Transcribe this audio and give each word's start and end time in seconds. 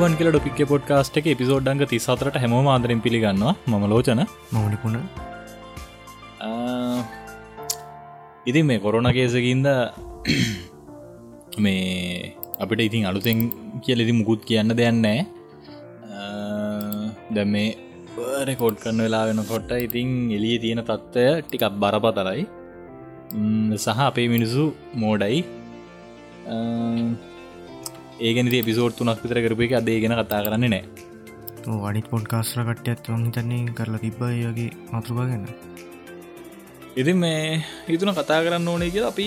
Ivan 0.00 0.14
කියල 0.18 0.28
ඩොපික් 0.28 0.60
podcast 0.64 1.16
එක 1.20 1.26
පිසෝඩ්ඩන්ග 1.38 1.82
තිසාතරට 1.86 2.36
හැම 2.42 2.52
ආදරෙන් 2.66 3.00
පිළිගන්නවා. 3.04 3.52
ම 3.70 3.82
ලෝචන. 3.84 4.20
මවනිපුුණ 4.52 4.96
ඉතින් 8.46 8.64
මේ 8.64 8.78
කොරෝණ 8.78 9.08
කේසකින්ද 9.12 9.68
මේ 11.64 12.32
අපිට 12.58 12.82
ඉතින් 12.86 13.04
අලුතෙන් 13.10 13.38
කියල 13.84 14.04
ඉති 14.04 14.16
මුකුත් 14.20 14.48
කියන්න 14.48 14.72
දෙයන්නෑ 14.72 15.20
දැ 17.34 17.46
මේ 17.46 17.68
රෙකෝඩ් 18.48 18.80
කරන්න 18.82 19.04
වෙලා 19.06 19.24
වෙනකොට 19.30 19.74
ඉතින් 19.78 20.14
එලිය 20.38 20.56
තියෙන 20.64 20.82
තත්ත්වය 20.82 21.26
ටිකක් 21.42 21.66
බරපතරයි 21.82 22.46
සහ 23.78 24.06
අපේ 24.06 24.28
මිනිසු 24.28 24.64
මෝඩයි 24.96 25.40
ඒගෙනති 28.26 28.60
පිසෝට් 28.68 28.96
තුනක් 28.98 29.22
විතර 29.24 29.38
කරපු 29.44 29.62
එක 29.66 29.74
අදේ 29.80 29.98
ගෙන 30.02 30.14
කතා 30.18 30.44
කරන්න 30.44 30.66
නෑ. 30.72 30.82
වනිත් 31.82 32.06
පොඩ් 32.12 32.26
කාස්්‍ර 32.32 32.58
කට්ටයත් 32.68 33.08
හිතන්නේ 33.10 33.74
කරලා 33.78 34.00
තිබ්බයගේ 34.04 34.70
මතුකාගන්න 34.92 35.46
ඉතින් 37.00 37.18
මේ 37.22 37.62
හිතුන 37.88 38.12
කතා 38.18 38.40
කරන්න 38.44 38.68
ඕනේ 38.72 38.90
කිය 38.94 39.04
අපි 39.10 39.26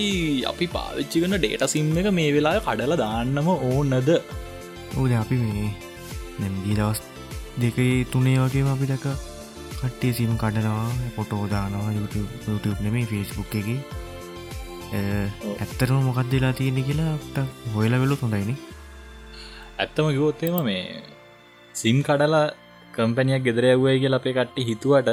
අපි 0.50 0.66
පාවිච්චි 0.74 1.22
කන 1.22 1.36
ඩේට 1.36 1.64
සිම් 1.74 1.90
එක 2.00 2.08
මේ 2.18 2.30
වෙලා 2.36 2.60
කඩල 2.66 2.94
දාන්නම 3.02 3.48
ඕනද? 3.50 4.10
ඕද 4.98 5.12
අපි 5.22 5.36
මේ 5.42 5.68
නැම්ගී 6.40 6.76
දවස් 6.78 7.00
දෙකයි 7.62 8.04
තුනේ 8.12 8.36
වගේ 8.42 8.64
අපි 8.74 8.90
දක 8.92 9.06
කට්ටේ 9.80 10.12
සිම් 10.18 10.36
කඩනවා 10.42 10.90
පොටෝදානවා 11.16 11.94
YouTube 11.96 12.78
නෙමේ 12.84 13.06
ෆස්බුක් 13.10 13.54
එක. 13.60 13.68
ඇත්තරම 15.62 15.98
මොකක්දලා 16.08 16.52
තියෙන 16.60 16.78
කියලාට 16.88 17.36
හොයලා 17.74 18.02
වෙලු 18.02 18.20
හොඳයිනි 18.22 18.54
ඇත්තම 19.74 20.08
ගෝත්තේම 20.14 20.56
මේ 20.62 20.82
සිම් 21.74 21.96
කඩලා 22.02 22.54
කම්පැනියක් 22.94 23.42
ගෙදර 23.42 23.64
ඇව්වයි 23.66 23.96
කියලා 23.98 24.20
අපේ 24.20 24.34
කට්ටි 24.34 24.62
හිතුවට 24.62 25.08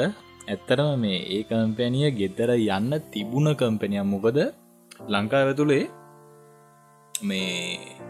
ඇත්තරම 0.46 0.90
මේ 0.96 1.18
ඒ 1.28 1.40
කම්පැනිය 1.44 2.10
ගෙදර 2.12 2.50
යන්න 2.54 2.92
තිබුණ 3.12 3.48
කම්පැනියක් 3.54 4.06
මොකද? 4.06 4.38
ලංකාව 5.08 5.48
තුළේ 5.54 5.84
මේ 7.14 7.48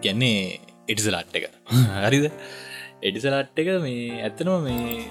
ගැන්නේ 0.03 0.61
එටිසලාට් 0.89 1.33
එක. 1.33 1.47
හරිද? 2.05 2.27
එඩිසලාට් 3.03 3.57
එක 3.57 3.71
මේ 3.81 4.21
ඇත්තනම 4.21 4.53
මේ 4.61 5.09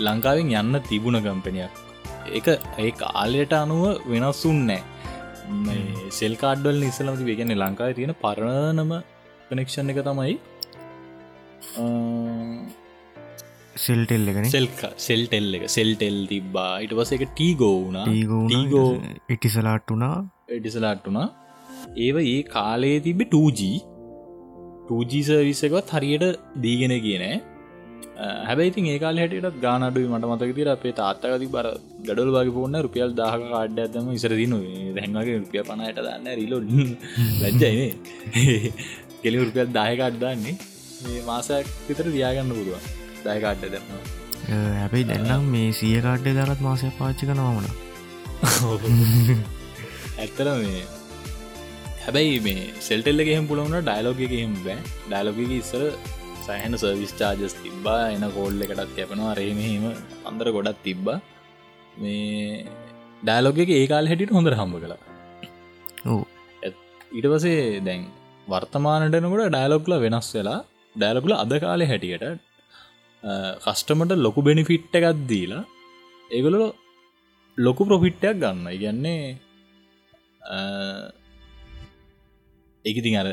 ලංකාවෙන් 0.00 0.54
යන්න 0.54 0.80
තිබුණ 0.88 1.20
කම්පැනියක්. 1.20 1.74
එක 2.30 2.46
ඒ 2.78 2.90
කාලයට 2.94 3.52
අනුව 3.54 3.84
වෙනස්සුන් 4.06 4.64
නෑ 4.66 4.82
සෙල් 6.12 6.34
කාඩ්වල් 6.36 6.82
ඉස්සලමති 6.84 7.24
වේගැන 7.24 7.56
ලංකාව 7.56 7.92
තියෙන 7.92 8.16
පරණනම 8.16 8.92
කනෙක්ෂන් 9.50 9.92
එක 9.92 10.00
තමයි 10.06 10.34
සෙල්ටෙල් 13.78 14.30
එකන. 14.30 14.46
සෙල් 14.46 14.66
සෙල්ටෙල් 14.98 15.58
එක 15.58 15.66
සෙල්ටෙල් 15.70 16.18
තිබ්බා. 16.32 16.72
ඉට 16.84 16.94
පස 16.98 17.12
එක 17.16 17.24
ටීගෝවුණ 17.30 18.00
ටීගෝ 18.06 18.88
ඉටිසලාට් 19.28 19.94
වනා 19.94 20.16
එඩිසලාට්ටුනා 20.56 21.28
ඒව 21.98 22.18
ඒ 22.24 22.40
කාලයේ 22.48 23.04
තිබෙ 23.06 23.24
2G 23.26 23.70
2G 24.90 25.22
සවිසකත් 25.28 25.94
හරියට 25.94 26.26
දීගෙන 26.58 26.94
කියනෑ 27.06 27.36
හැබැයිති 28.46 28.86
ඒකාල 28.92 29.20
හැටට 29.22 29.58
ගානඩුව 29.64 30.06
මට 30.10 30.30
මතක 30.30 30.54
තිර 30.54 30.70
අපේ 30.74 30.94
තාත්තකති 31.00 31.50
බර 31.56 31.66
ගඩල් 32.06 32.30
වගේ 32.36 32.54
පොන්න 32.56 32.78
රුපියල් 32.86 33.12
දාහක 33.20 33.44
කාඩ්ඩ 33.52 33.82
ඇතම 33.84 34.08
ඉසර 34.16 34.34
දින 34.40 34.54
දැන්වගේ 34.96 35.36
රුපිය 35.42 35.62
පනයට 35.68 36.00
දන්න 36.00 36.32
රිලො 36.40 36.58
ලැජ්ජයිනේ 37.42 37.92
කෙලි 39.22 39.36
රුපියල් 39.40 39.70
දායකඩ්දාන්නේ 39.72 40.56
මේ 41.02 41.20
මාසයක් 41.22 41.74
විතර 41.86 42.06
දයාගන්න 42.10 42.54
පුරුව 42.58 42.88
දායකාඩ්ඩ 43.24 43.72
දන්නවා 43.72 44.02
හැබැයි 44.76 45.08
දැන්නම් 45.10 45.50
මේ 45.54 45.68
සිය 45.74 45.96
කාඩ්ඩ 46.02 46.38
දරත් 46.38 46.60
මාසය 46.60 46.94
පාච්චික 46.98 47.34
නවමන 47.34 47.66
ඇත්තර 50.20 50.48
මේ 50.60 50.84
හැබැයි 52.02 52.36
මේ 52.40 52.60
සෙල්ටෙල්ල 52.80 53.22
එහෙම 53.24 53.46
පුළවුණ 53.48 53.74
ඩයිලෝග 53.80 54.20
එහෙම 54.26 54.52
බෑ. 54.66 54.78
ඩයිලෝග 55.06 55.38
ඉස්සර 55.56 55.82
සෑහන 56.46 56.76
සර්විස් 56.82 57.12
චාජස් 57.18 57.54
තිබ්බා 57.58 57.98
එන 58.14 58.24
කෝල්ල 58.36 58.64
එකටත් 58.66 58.94
කැපෙනවා 58.96 59.34
රේමහෙම 59.38 59.84
අන්දර 60.30 60.48
ගොඩත් 60.56 60.80
තිබ්බා. 60.86 61.18
මේ 61.96 62.64
ඩයිලෝග 63.22 63.60
එක 63.64 63.72
ඒකාල් 63.74 64.08
හැටිට 64.10 64.32
හොඳර 64.36 64.56
හම්බ 64.60 64.80
කලා 64.84 64.98
ඊට 67.12 67.28
පසේ 67.34 67.60
දැන් 67.80 68.08
වර්තමානටනකොට 68.48 69.48
ඩයිලොග්ල 69.48 69.94
වෙනස් 70.04 70.28
වෙලා 70.34 70.60
ඩයිලොග්ල 70.96 71.32
අද 71.34 71.52
කාලෙ 71.64 71.84
හැටියට 71.86 72.24
කස්ටමට 73.62 74.14
ලොකු 74.18 74.40
බෙනිෆිට් 74.42 74.96
එකත් 74.98 75.20
දීලා 75.30 75.62
ඒගොල 76.30 76.56
ලොකු 77.58 77.82
ප්‍රොෆිට්ටයක් 77.84 78.40
ගන්න 78.42 78.66
ඉගන්නේ 78.76 79.22
ඒකඉතින් 82.84 83.16
අර 83.16 83.28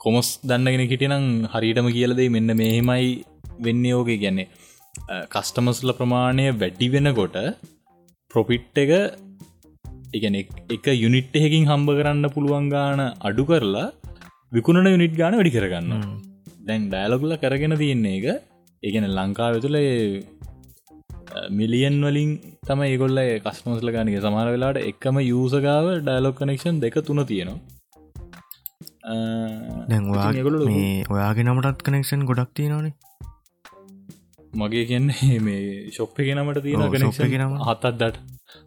කොමොස් 0.00 0.28
දන්නගෙන 0.42 0.84
හිටිනම් 0.84 1.26
හරිටම 1.52 1.88
කියලදේ 1.90 2.28
මෙන්න 2.28 2.50
මෙහෙමයි 2.56 3.06
වෙන්න 3.60 3.84
යෝග 3.84 4.10
ගැන්නේ 4.16 4.48
කස්ටමස්ල 5.32 5.92
ප්‍රමාණය 5.92 6.46
වැඩි 6.54 6.88
වෙනකොට 6.88 7.38
ප්‍රොපිට් 8.30 8.82
එක 8.84 8.92
ඉගැන 10.14 10.36
එක 10.70 10.86
යුනිට් 10.96 11.32
එකකින් 11.38 11.68
හම්බ 11.70 11.88
කරන්න 11.98 12.32
පුළුවන් 12.34 12.68
ගාන 12.68 13.00
අඩු 13.20 13.44
කරලා 13.50 13.86
විකුණන 14.52 14.86
යුනිට් 14.86 15.14
ගාන 15.16 15.34
වැඩි 15.38 15.50
කරගන්න 15.54 16.04
දැන් 16.68 16.84
ඩෑලොගුල 16.88 17.32
කරගෙන 17.42 17.74
තියන්නේ 17.80 18.14
එක 18.18 18.26
ඒගැන 18.82 19.06
ලංකාව 19.10 19.58
තුළ 19.64 19.76
මිලියන් 21.50 21.98
වලින් 22.02 22.32
තම 22.66 22.84
ඒගොල්ල 22.86 23.20
කස්මස්ල 23.46 23.92
ගනික 23.96 24.16
සමාර 24.24 24.48
වෙලාට 24.54 24.80
එකම 24.82 25.20
යූසගාව 25.22 25.90
ඩයිලොක් 25.98 26.40
කනෙක්ෂන් 26.40 26.80
දෙක 26.84 26.96
තුන 27.04 27.22
තියෙනවා. 27.26 27.60
දැන් 29.90 30.10
ඔයා 30.14 30.32
මේ 30.64 31.04
ඔයාගේ 31.12 31.46
නමටත් 31.46 31.86
කනෙක්ෂන් 31.86 32.26
ගොඩක් 32.30 32.56
තියෙනවානේ. 32.56 32.94
මගේ 34.52 34.84
කියන්නේ 34.90 35.38
මේ 35.46 35.62
ශොප්ප 35.92 36.26
ගෙනමට 36.26 36.64
තියෙන 36.64 36.90
කනෙක්ෂගෙනම 36.92 37.58
හතත් 37.62 37.96
දට 38.00 38.16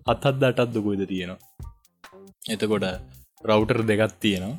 අත්හත් 0.07 0.35
දටත් 0.41 0.73
දුකොයිද 0.75 1.07
තියෙනවා. 1.07 1.39
එතකොට 2.47 2.91
රවටර් 3.43 3.87
දෙකත් 3.89 4.21
තියෙනවා 4.23 4.57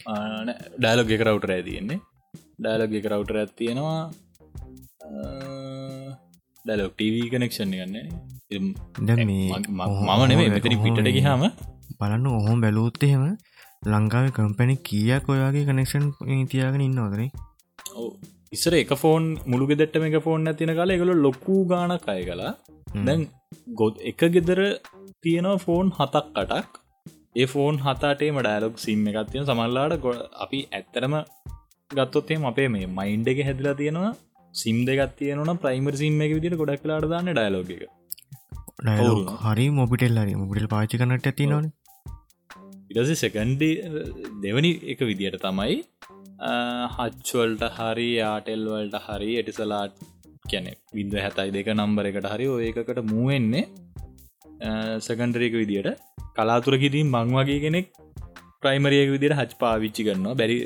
ඩයිලොග 0.00 1.10
එක 1.10 1.22
රවටර 1.22 1.50
ඇ 1.50 1.62
තියෙන්නේ. 1.62 2.00
ඩයිලොග 2.58 2.92
එක 2.94 3.12
රවටර 3.12 3.36
ඇත් 3.36 3.52
තියෙනවා. 3.56 4.00
ඩලොක් 6.64 6.94
ටව 6.94 7.16
කනෙක්ෂන් 7.32 7.70
ගන්න 7.72 7.96
මම 8.52 10.22
නෙමේ 10.30 10.48
මෙතනි 10.54 10.76
පිටට 10.82 11.10
ගහම 11.16 11.44
බලන්න 12.00 12.26
ඔහොම 12.30 12.58
බැලූත්තහෙම 12.64 13.22
ලංකාව 13.86 14.26
කම්පැනි 14.36 14.74
කියක් 14.88 15.30
ඔයාගේ 15.34 15.68
කනෙක්ෂන් 15.68 16.04
තියාගෙන 16.50 16.84
ඉන්නවදන 16.86 17.24
ඉස්සර 18.52 18.76
එක 18.80 18.92
ෆෝන් 19.02 19.30
මුළු 19.46 19.70
ගෙදෙට්ටම 19.70 20.08
එක 20.08 20.18
ෆෝන් 20.26 20.52
ඇතින 20.52 20.74
කාල 20.78 20.94
එකල 20.96 21.14
ලොක්කු 21.18 21.56
ගානක් 21.72 22.10
අය 22.14 22.20
කලා 22.28 22.52
දැන් 23.00 23.24
ගොත් 23.74 24.04
එක 24.12 24.26
ගෙදර 24.36 24.60
තියෙනවා 25.24 25.58
ෆෝන් 25.58 25.94
හතක් 25.98 26.26
කටක් 26.30 26.82
ඒ 27.36 27.46
ෆෝන් 27.46 27.76
හතාටේම 27.78 28.38
ඩයිලොක් 28.38 28.76
සිම් 28.78 29.02
එකත් 29.10 29.28
තියෙන 29.32 29.46
සමල්ලාට 29.46 29.94
ගොඩ 30.04 30.20
අපි 30.38 30.60
ඇත්තරම 30.70 31.14
ගත්තොත්තේ 31.90 32.38
අපේ 32.50 32.68
මේ 32.68 32.88
මයින්ඩ 32.92 33.28
එක 33.32 33.40
හැදිලා 33.44 33.74
තියෙනවා 33.74 34.12
සිම් 34.54 34.78
දෙගත් 34.86 35.12
තියෙනවන 35.18 35.52
ප්‍රයිමර් 35.56 35.94
සිම් 35.94 36.20
එක 36.20 36.32
විදිට 36.36 36.58
ගොඩක් 36.62 36.86
ලාට 36.90 37.06
දන්න 37.06 37.30
ඩයිලෝග 37.30 37.70
එක. 37.76 37.82
හරි 39.44 39.66
මොබිටෙල් 39.70 40.20
හරි. 40.22 40.34
මොබිටල් 40.34 40.68
පාචි 40.68 41.00
කනට 41.02 41.30
ඇති 41.30 41.46
නොන 41.46 41.66
ඉටස 42.90 43.22
සෙකන්ඩි 43.22 43.70
දෙවනි 44.42 44.72
එක 44.92 45.00
විදියට 45.02 45.40
තමයි 45.40 45.76
හච්වල්ට 46.96 47.64
හරි 47.78 48.10
ආටෙල්වල්ට 48.24 48.96
හරි 49.06 49.30
එටිසලාට් 49.40 50.06
කැනෙ 50.44 50.72
විද 50.94 51.18
හැතයි 51.18 51.54
දෙක 51.56 51.68
නම්බර 51.74 52.10
එකට 52.10 52.30
හරි 52.32 52.48
ඒකට 52.62 53.02
මුවෙන්නේ 53.12 53.64
සකන්ඩරයක 55.06 55.54
විදියට 55.62 55.88
කලාතුරකිතින් 56.36 57.08
මං 57.14 57.34
වගේ 57.38 57.58
කෙනෙක් 57.64 57.86
ප්‍රයිමරියක 58.62 59.10
විදිර 59.14 59.32
හච් 59.40 59.52
පාවිච්චි 59.64 60.02
කරනවා. 60.08 60.38
බැරි 60.40 60.56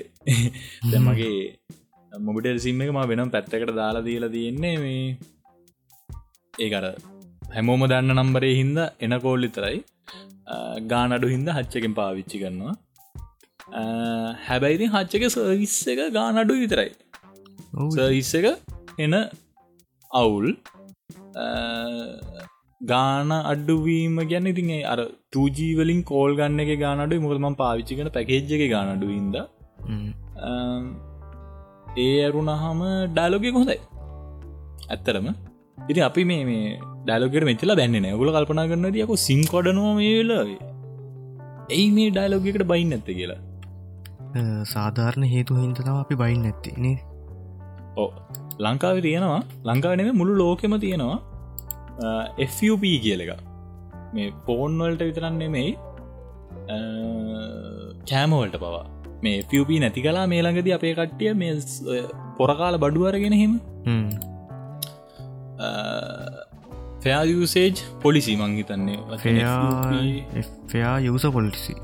දැමගේ 0.92 1.36
මොබිටල් 2.12 2.60
සිම් 2.66 2.82
එක 2.84 2.90
ම 2.94 3.00
වෙනම් 3.10 3.32
පැත්තකට 3.34 3.72
දාලා 3.80 4.06
දීලා 4.08 4.34
තියෙන්නේ 4.36 4.74
මේ 4.84 5.02
ඒකර 6.64 6.84
හැමෝම 7.54 7.82
දන්න 7.92 8.18
නම්බරේ 8.20 8.54
හින්ද 8.60 8.78
එන 9.04 9.14
කෝල් 9.26 9.44
විතරයි. 9.46 9.78
ගානඩු 10.92 11.26
හින්ද 11.34 11.48
හච්චකෙන් 11.56 11.94
පාවිච්චි 12.00 12.42
කරනවා. 12.42 12.74
හැබැයිති 14.48 14.86
හච්චක 14.94 15.24
සර්විස් 15.36 15.76
එක 15.92 16.00
ගානඩු 16.18 16.54
විතරයි. 16.62 16.90
සර්විස් 17.96 18.32
එක 18.40 18.46
එන 19.06 19.14
අවුල් 20.10 20.48
ගාන 22.82 23.32
අඩුවීම 23.52 24.16
ගැන්න 24.30 24.48
ඉතින් 24.52 24.70
අර 24.92 24.98
තුජීවලින් 25.34 26.00
කෝල් 26.10 26.32
ගන්න 26.38 26.62
එක 26.64 26.72
ගානඩු 26.82 27.20
මුකදම 27.24 27.46
පාවිච්චි 27.62 27.98
කන 27.98 28.10
පැකේජ් 28.16 28.54
එක 28.56 28.64
ගානඩුවන්ද 28.74 29.36
ඒ 31.98 32.10
ඇරුණහම 32.24 32.82
ඩයිලෝගය 33.16 33.52
හොඳයි. 33.58 33.78
ඇත්තරම 34.90 35.28
ඉති 35.92 36.00
අපි 36.08 36.24
මේ 36.32 36.42
මේ 36.50 36.66
ඩයිලෝකට 37.06 37.48
මෙචලා 37.50 37.78
බැන්න 37.82 38.10
ඇගුල 38.10 38.34
කල්පනා 38.36 38.68
කරන්න 38.72 38.94
දියක 38.98 39.14
සිං 39.28 39.42
කොඩනවා 39.54 39.94
මේ 40.00 40.12
වෙලාවේ. 40.18 40.60
ඇයි 41.70 41.88
මේ 41.96 42.10
ඩයිලෝගකට 42.16 42.68
බයින්න 42.72 42.98
ඇත්ත 42.98 43.10
කියලා. 43.18 43.40
සාධාරණ 44.74 45.32
හේතු 45.34 45.62
හින්තතාව 45.62 45.96
අපි 46.04 46.22
බයින්න 46.22 46.48
ඇත්තේනේ 46.50 46.96
ඕ 48.02 48.10
ලංකාව 48.64 48.96
තියෙනවා. 49.06 49.42
ලංකාවනෙම 49.68 50.18
මුළු 50.20 50.34
ලෝකෙම 50.42 50.74
තියෙනවා 50.84 51.20
FUP 52.48 52.84
කියල 53.04 53.24
එක 53.26 53.32
මේ 54.14 54.32
ෆෝන්වල්ට 54.46 55.04
විතරන්නේ 55.08 55.48
මෙයි 55.48 55.70
කෑමවලට 58.08 58.58
පවා. 58.58 58.84
මේ 59.22 59.38
FUP 59.44 59.70
නැති 59.78 60.02
කලා 60.02 60.26
මේ 60.26 60.42
ළඟද 60.42 60.74
අපේ 60.78 60.94
කට්ටිය 60.94 61.34
මේ 61.34 61.54
පොරකාල 62.38 62.78
බඩුවරගෙන 62.78 63.38
හෙම. 63.42 63.54
ෆයායසේජ් 67.02 67.74
පොලිසි 68.02 68.36
මංහිතන්නේ 68.36 68.98
ෆයා 70.68 70.98
යුස 71.00 71.24
පොලිසි 71.32 71.74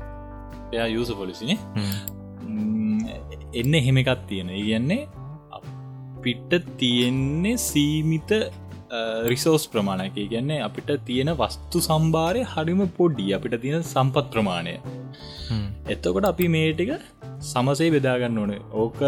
එයා 0.73 0.87
යුස 0.87 1.11
පොලිසිනේ 1.13 1.57
එන්න 3.53 3.73
එහෙම 3.73 3.99
එකත් 4.01 4.21
තියෙන 4.27 4.51
කියන්නේ 4.57 5.01
පිට්ට 6.23 6.69
තියෙන්නේ 6.77 7.57
සීමිත 7.59 8.31
රිසෝස් 9.25 9.65
ප්‍රමාණයක 9.67 10.15
කියන්නේ 10.15 10.59
අපිට 10.61 10.91
තියෙන 11.05 11.31
වස්තු 11.35 11.79
සම්භාරය 11.79 12.43
හරිම 12.53 12.81
පොඩ්ඩි 12.99 13.27
අපිට 13.33 13.55
තියෙන 13.61 13.83
සම්පත් 13.83 14.25
ප්‍රමාණය. 14.31 14.75
එතකොට 15.87 16.25
අපි 16.25 16.47
මේටික 16.47 16.91
සමසේ 17.41 17.91
බෙදාගන්න 17.91 18.37
ඕන. 18.37 18.53
ඕක 18.73 18.99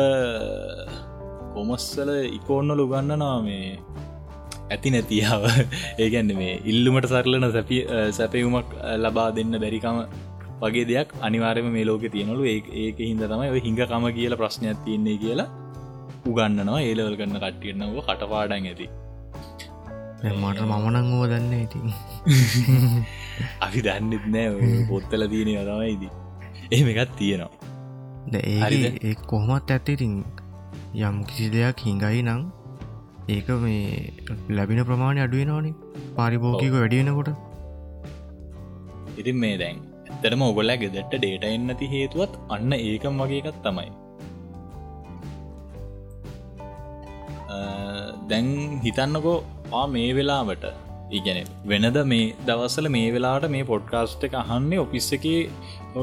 කොමස්සල 1.56 2.12
ඉකෝන්නලු 2.30 2.86
ගන්නනා 2.88 3.38
මේ 3.42 3.78
ඇති 4.72 4.94
නැතියාව 4.95 5.44
ඒගැන්න 5.98 6.33
මේ 6.42 6.54
ඉල්ලුමට 6.66 7.07
සරලන 7.07 7.48
සැපි 7.51 7.80
සැපයුමක් 8.12 8.69
ලබා 8.98 9.30
දෙන්න 9.38 9.60
බැරිකම 9.63 10.00
වගේ 10.62 10.86
දෙයක් 10.86 11.10
අනිවාරම 11.22 11.68
මේ 11.75 11.86
ලෝක 11.86 12.06
තියෙනලු 12.16 12.45
ඒක 12.54 13.00
හින්ද 13.01 13.25
තමයි 13.25 13.66
හිඟකම 13.68 14.07
කියල 14.18 14.36
ප්‍රශ්නයක් 14.42 14.81
තියන්නේ 14.88 15.18
කියලා 15.18 15.50
උගන්නනවා 16.25 16.81
ඒලවල් 16.81 17.16
කරන්න 17.19 17.39
කට්ටියන්නව 17.44 18.01
කටපාඩන් 18.07 18.69
ඇති 18.72 18.88
මට 20.23 20.62
මමනංගෝ 20.63 21.25
දන්න 21.27 21.53
ඉතින්. 21.57 21.88
අපි 23.65 23.79
දන්නෙත් 23.81 24.25
නෑ 24.33 24.85
පොත්තල 24.89 25.23
තියෙන 25.31 25.51
තමයිද 25.69 26.03
එහෙම 26.71 26.89
එකත් 26.94 27.13
තියෙනවා. 27.18 27.51
ඒ 29.03 29.13
කොහොමත් 29.27 29.71
ඇත්තේ 29.75 29.95
ඉතින් 29.97 30.18
යම් 31.01 31.21
කිසි 31.29 31.47
දෙයක් 31.53 31.85
හිඟයි 31.85 32.21
නං 32.23 32.44
ඒක 33.29 33.50
මේ 33.63 34.13
ලැබින 34.57 34.81
ප්‍රමාණය 34.89 35.23
අඩුවෙනවානේ 35.23 35.73
පාරිභෝගික 36.18 36.75
වැඩියෙනකොට 36.75 37.31
ඉතින් 39.18 39.41
මේ 39.44 39.56
දැන් 39.57 39.81
ඇතරම 40.12 40.45
ඔගොල්ලා 40.50 40.77
ගෙදට 40.77 41.15
ඩේට 41.15 41.50
එන්නති 41.50 41.89
හේතුවත් 41.94 42.38
අන්න 42.50 42.77
ඒකම් 42.77 43.18
වගේකත් 43.23 43.59
තමයි. 43.65 43.89
දැන් 48.29 48.47
හිතන්නකෝ 48.83 49.38
ආ 49.79 49.85
මේ 49.94 50.12
වෙලාවට 50.18 50.65
ඉගැන 51.18 51.50
වෙනද 51.71 51.97
මේ 52.12 52.25
දවස්සල 52.47 52.88
මේ 52.95 53.09
වෙලාට 53.15 53.45
මේ 53.56 53.68
පොඩ්කාස්ට් 53.71 54.25
එක 54.27 54.35
අහන්නේ 54.41 54.81
ඔපිස්ස 54.83 55.07
එක 55.18 55.25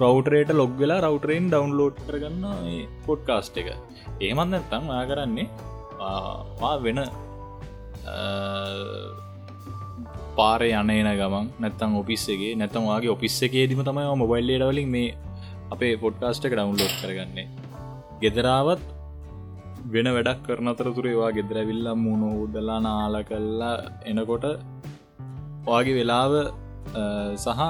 රවටරේට 0.03 0.53
ලොග් 0.61 0.73
වෙලා 0.83 1.01
රවටරෙන් 1.05 1.47
ඩවන්ලෝඩ් 1.53 1.99
කරගන්න 2.07 2.45
පොඩ්කාස්ට් 3.07 3.61
එක. 3.63 3.69
ඒමන්න 4.27 4.59
ඇත්තම් 4.59 4.91
ආ 4.97 5.05
කරන්නේ 5.11 5.47
වෙන 6.85 7.01
පාරය 10.39 10.71
යනන 10.81 10.93
ගමන් 11.21 11.49
නැත්තම් 11.65 11.97
ඔපිස්සගේ 12.03 12.53
නැතමගේ 12.61 13.15
ඔපිස්ස 13.17 13.41
එකේදීම 13.49 13.83
තමයි 13.89 14.11
මොබයිල්ලේට 14.25 14.69
වලින් 14.71 14.93
මේ 14.97 15.17
අපේ 15.75 15.95
පොඩ්කාස්ට 16.05 16.47
එක 16.49 16.55
ඩවන්ලෝඩ් 16.57 16.95
කරගන්නේ. 17.03 17.49
ගෙදරාවත් 18.23 18.85
වෙන 19.95 20.09
වැඩක් 20.17 20.43
කරන 20.47 20.73
අතරතුරේවා 20.73 21.31
ගෙදරවිල්ලම් 21.37 22.03
මුණ 22.07 22.23
උදලා 22.45 22.81
නාල 22.87 23.17
කල්ලා 23.31 23.77
එනකොට 24.11 24.45
ඔයාගේ 25.67 25.97
වෙලාව 26.01 26.33
සහ 27.45 27.63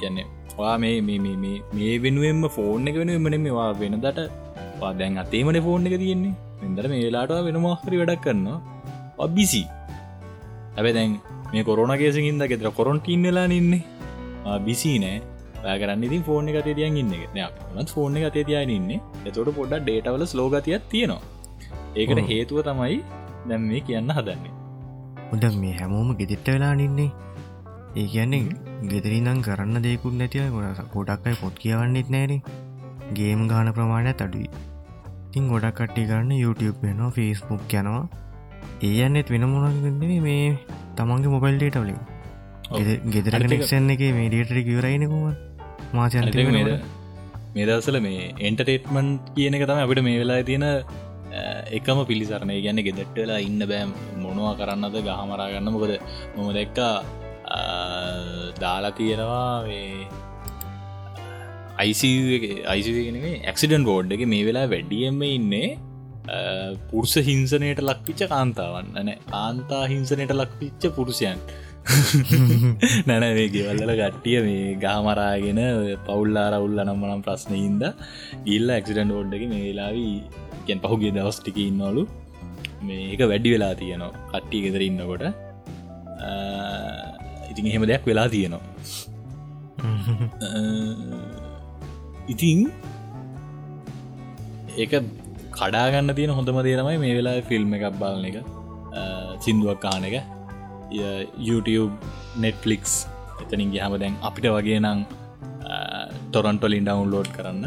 ගැන්නේ 0.00 0.26
වා 0.58 0.76
මේ 0.82 1.00
මේ 1.00 1.96
වෙනුවෙන්ම 2.04 2.44
ෆෝන් 2.56 2.88
එක 2.90 2.96
වෙන 3.00 3.12
එමන 3.16 3.36
මේවා 3.46 3.72
වෙනදට 3.80 4.20
දැන් 5.00 5.18
අතේමට 5.24 5.60
ෆෝන් 5.66 5.86
එක 5.88 5.96
තියෙන්නේ. 6.02 6.34
එදර 6.66 6.86
මේ 6.92 7.02
වෙලාට 7.06 7.32
වෙන 7.48 7.58
මහරි 7.64 8.00
වැඩක් 8.00 8.22
කරනවා. 8.26 9.28
බිසි 9.36 9.62
ඇබැ 10.76 10.92
දැන් 10.98 11.12
මේ 11.52 11.64
කොරන 11.68 11.92
කේසිකින්ද 12.02 12.42
ගෙතර 12.52 12.70
කොරොන්ටීන්නලා 12.78 13.46
ඉන්නේ. 13.60 13.82
බිසි 14.66 14.92
නෑ. 15.04 15.20
කරන්න 15.64 16.04
ඉතින් 16.08 16.22
ෆෝර්න 16.28 16.48
එක 16.50 16.58
තියන් 16.66 16.96
ඉන්න 17.02 17.12
නත් 17.76 17.88
ෆෝර්න 17.96 18.16
එක 18.20 18.32
තියන 18.36 18.70
ඉන්න. 18.76 18.90
එතොට 19.28 19.50
පොඩ්ඩ 19.58 19.82
ඩේටවල 19.86 20.24
ස්ලෝගතියක් 20.32 20.86
තියෙනවා. 20.92 21.20
ඒකට 21.96 22.20
හේතුව 22.30 22.62
තමයි 22.68 22.96
දැම් 23.48 23.66
මේ 23.70 23.80
කියන්න 23.88 24.14
හදන්නේ. 24.18 24.54
උඩ 25.34 25.44
මේ 25.62 25.74
හැමෝම 25.80 26.08
ගෙදෙට්ට 26.20 26.48
වෙලා 26.54 26.74
නින්නේ 26.80 27.10
ඒ 28.00 28.06
කියන්නේ 28.14 28.42
ගෙදරිනම් 28.90 29.40
කරන්න 29.46 29.82
දෙකුත් 29.86 30.14
නැතිව 30.20 30.58
ගොඩක්යි 30.94 31.36
පොත් 31.42 31.54
කියවන්නෙත් 31.62 32.10
නෑන 32.14 32.42
ගේම් 33.18 33.42
ගාන 33.52 33.72
ප්‍රමාණයක් 33.76 34.22
අඩුයි. 34.26 34.48
ඉතින් 35.28 35.50
ගොඩක් 35.52 35.76
කට්ටි 35.78 36.08
කරන්න 36.10 36.32
YouTube 36.44 36.78
වෙනවා 36.86 37.10
ෆස්බුක් 37.16 37.74
යනවා. 37.80 38.04
ඒ 38.86 38.96
අන්නෙත් 39.06 39.28
වෙන 39.34 39.44
මොනගන්නේ 39.52 40.20
මේ 40.26 40.48
තමන්ගේ 40.96 41.34
මොබයිල් 41.34 41.58
ඩේට 41.58 41.78
වලින්. 41.84 42.00
ගෙදර 43.14 43.34
කනෙක්ෂන් 43.42 43.90
එක 43.94 44.02
මේ 44.16 44.28
ඩේටරි 44.32 44.60
කිවරයිනකුව 44.68 45.24
මාචන්ත 45.92 46.36
මේ 47.54 47.66
දවසල 47.66 47.98
මේ 48.00 48.26
එන්ටටේට්මන්් 48.40 49.08
කියන 49.36 49.56
එක 49.58 49.64
තම 49.66 49.80
අපිට 49.84 50.02
මේ 50.08 50.18
වෙලා 50.22 50.42
තියෙන 50.42 50.66
එකම 51.78 51.98
පිළිසරණය. 52.06 52.56
ගැන්න 52.66 52.82
ගෙදෙට්ටලා 52.88 53.40
ඉන්න 53.48 53.62
බෑම් 53.72 53.90
මොනවා 54.22 54.54
කරන්නද? 54.60 54.96
ගහමරාගන්න 55.08 55.72
මොකද 55.74 55.94
මොම 56.36 56.50
දෙක්කා 56.52 56.94
දාලා 58.60 58.92
තියෙනවා 58.92 59.46
අයිසිගෙන 61.78 63.16
ඇක්සිඩන් 63.44 63.86
බෝඩ් 63.90 64.12
එක 64.16 64.24
මේ 64.34 64.44
වෙලා 64.48 64.66
වැඩියම 64.74 65.22
ඉන්නේ 65.28 65.68
පුරුෂ 66.90 67.16
හිංසනයට 67.28 67.82
ලක්විච්ච 67.82 68.22
කාන්තාවන්න 68.34 68.92
නෑ 68.98 69.18
කාන්තා 69.32 69.84
හිංසනයට 69.86 70.34
ලක්විච්ච 70.34 70.84
පුරුෂයන් 70.98 71.40
නැනවේ 73.08 73.48
ගෙවල්ල 73.54 73.92
ගට්ටිය 74.00 74.38
මේ 74.46 74.74
ගාමරාගෙන 74.84 75.60
පවුල්ලා 76.06 76.46
රවුල්ල 76.54 76.78
නම්මනම් 76.84 77.22
ප්‍රශ්නයින්ද 77.26 77.82
ඉල්ල 78.56 78.68
ඇක්සිඩන්් 78.76 79.10
ෝඩ්ඩක 79.18 79.44
මේ 79.52 79.62
වෙලාවී 79.66 80.14
ගැන් 80.66 80.80
පහුගේ 80.84 81.12
දවස්ටික 81.16 81.56
ඉන්නවලු. 81.66 82.02
මේක 82.82 83.20
වැඩි 83.32 83.54
වෙලා 83.54 83.74
තියනවා. 83.80 84.12
කට්ටිය 84.32 84.60
ගෙදර 84.66 84.82
ඉන්නකොට. 84.88 85.24
ඉතින් 87.50 87.64
එහෙම 87.70 87.84
දෙයක් 87.90 88.04
වෙලා 88.10 88.28
තියෙනවා. 88.28 88.62
ඉතින් 92.32 92.58
ඒක 94.76 94.92
කඩාගන්න 95.52 96.14
තියෙන 96.18 96.36
හොඳම 96.38 96.58
දේරමයි 96.68 96.98
මේ 97.04 97.14
වෙලා 97.18 97.38
ෆිල්ම් 97.50 97.70
එකක් 97.78 97.86
බලන 98.02 98.24
එක. 98.30 98.36
සිින්දුවක් 99.40 99.80
කාන 99.80 100.04
එක 100.04 100.39
YouTube 101.40 101.94
නෙට්ෆලික්ස් 102.36 102.94
එතනින් 103.42 103.70
ගහම 103.74 103.94
දැන් 103.96 104.16
අපිට 104.22 104.48
වගේ 104.48 104.80
නං 104.80 105.00
ටොරන්ටොලින් 106.30 106.84
ඩවන්ලෝඩ් 106.84 107.30
කරන්න. 107.36 107.64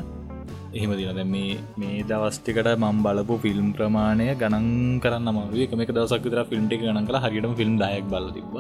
එහෙම 0.74 0.92
දින 1.00 1.20
මේ 1.28 1.58
මේ 1.78 2.04
දවස්ටිකට 2.04 2.70
මම් 2.76 3.02
බලපු 3.06 3.36
ෆිල්ම් 3.38 3.68
ප්‍රමාණය 3.78 4.28
ගණන් 4.36 4.70
කරන්න 5.00 5.30
මරුව 5.30 5.60
එක 5.66 5.76
එක 5.78 5.92
දවසක් 5.92 6.24
විතර 6.26 6.44
ෆිල්ම් 6.52 6.66
එක 6.68 6.82
ගණන් 6.82 7.08
කළ. 7.08 7.20
හරිටම 7.26 7.56
ෆිල්ම් 7.56 7.74
දායක් 7.78 8.06
බල 8.14 8.28
තිබ 8.32 8.56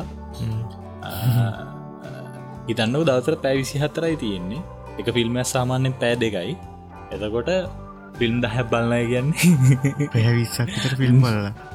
හිතන්න 2.67 2.99
දවසර 3.01 3.35
පැවිසි 3.45 3.83
හතරයි 3.83 4.15
තියෙන්නේ. 4.15 4.61
එක 4.99 5.07
ෆිල්ම් 5.11 5.41
සාමාන්‍යෙන් 5.45 5.95
පෑ 5.95 6.15
දෙකයි. 6.17 6.57
එතකොට 7.11 7.49
ෆිල්ම් 8.19 8.41
දහ 8.41 8.57
බලන්නය 8.69 9.03
කියන්නේ 9.11 10.09
පැවිස්සක්තර 10.13 10.93
ෆිල්ම් 10.95 11.17
බලලා 11.21 11.72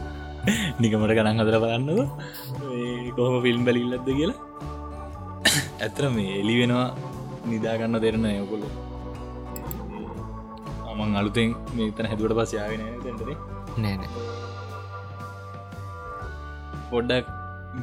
නිකමට 0.82 1.14
ගණන් 1.18 1.40
හදර 1.42 1.58
බලන්නව 1.64 2.00
කොහොම 3.16 3.36
ෆිල්ම් 3.46 3.62
බැලිල්ලද 3.68 4.10
කියලා. 4.10 4.38
ඇතර 5.84 6.04
මේ 6.16 6.36
එලි 6.42 6.54
වෙනවා 6.60 6.86
නිදාගන්න 7.50 7.98
දෙරන 8.04 8.26
යොකොලු 8.32 8.68
අමන් 10.90 11.18
අලුතෙන් 11.22 11.56
මේ 11.76 11.94
තන 11.96 12.10
හැදුවට 12.12 12.38
පස් 12.38 12.54
යාගෙන 12.58 12.84
තැටේ 13.04 13.36
නෑන 13.82 14.02
පොඩ්ඩක් 16.90 17.26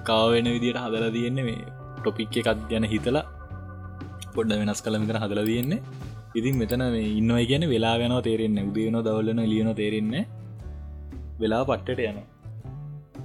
කාවෙන 0.03 0.47
විදියට 0.47 0.81
හදලා 0.83 1.11
තියෙන්නේ 1.11 1.45
මේ 1.49 1.61
ටොපික් 1.97 2.37
එකත් 2.41 2.61
ගැන 2.71 2.85
හිතලා. 2.93 3.25
පොඩ්ඩ 4.35 4.59
වෙනස් 4.61 4.81
කළ 4.85 4.97
මිතර 5.03 5.17
හදලා 5.23 5.45
තියෙන්නේ. 5.45 5.81
ඉතින් 6.35 6.55
මෙතන 6.61 6.83
මේ 6.95 7.09
ඉන්නවයි 7.19 7.45
කියන 7.51 7.65
වෙලා 7.73 7.95
ගැනව 8.01 8.19
තේරෙන්න 8.27 8.57
උදයන 8.63 8.97
දවල්ලන 9.07 9.41
ලියන 9.51 9.69
තේරෙන්න 9.79 10.15
වෙලා 11.41 11.63
පට්ටට 11.69 12.09
යන 12.09 12.17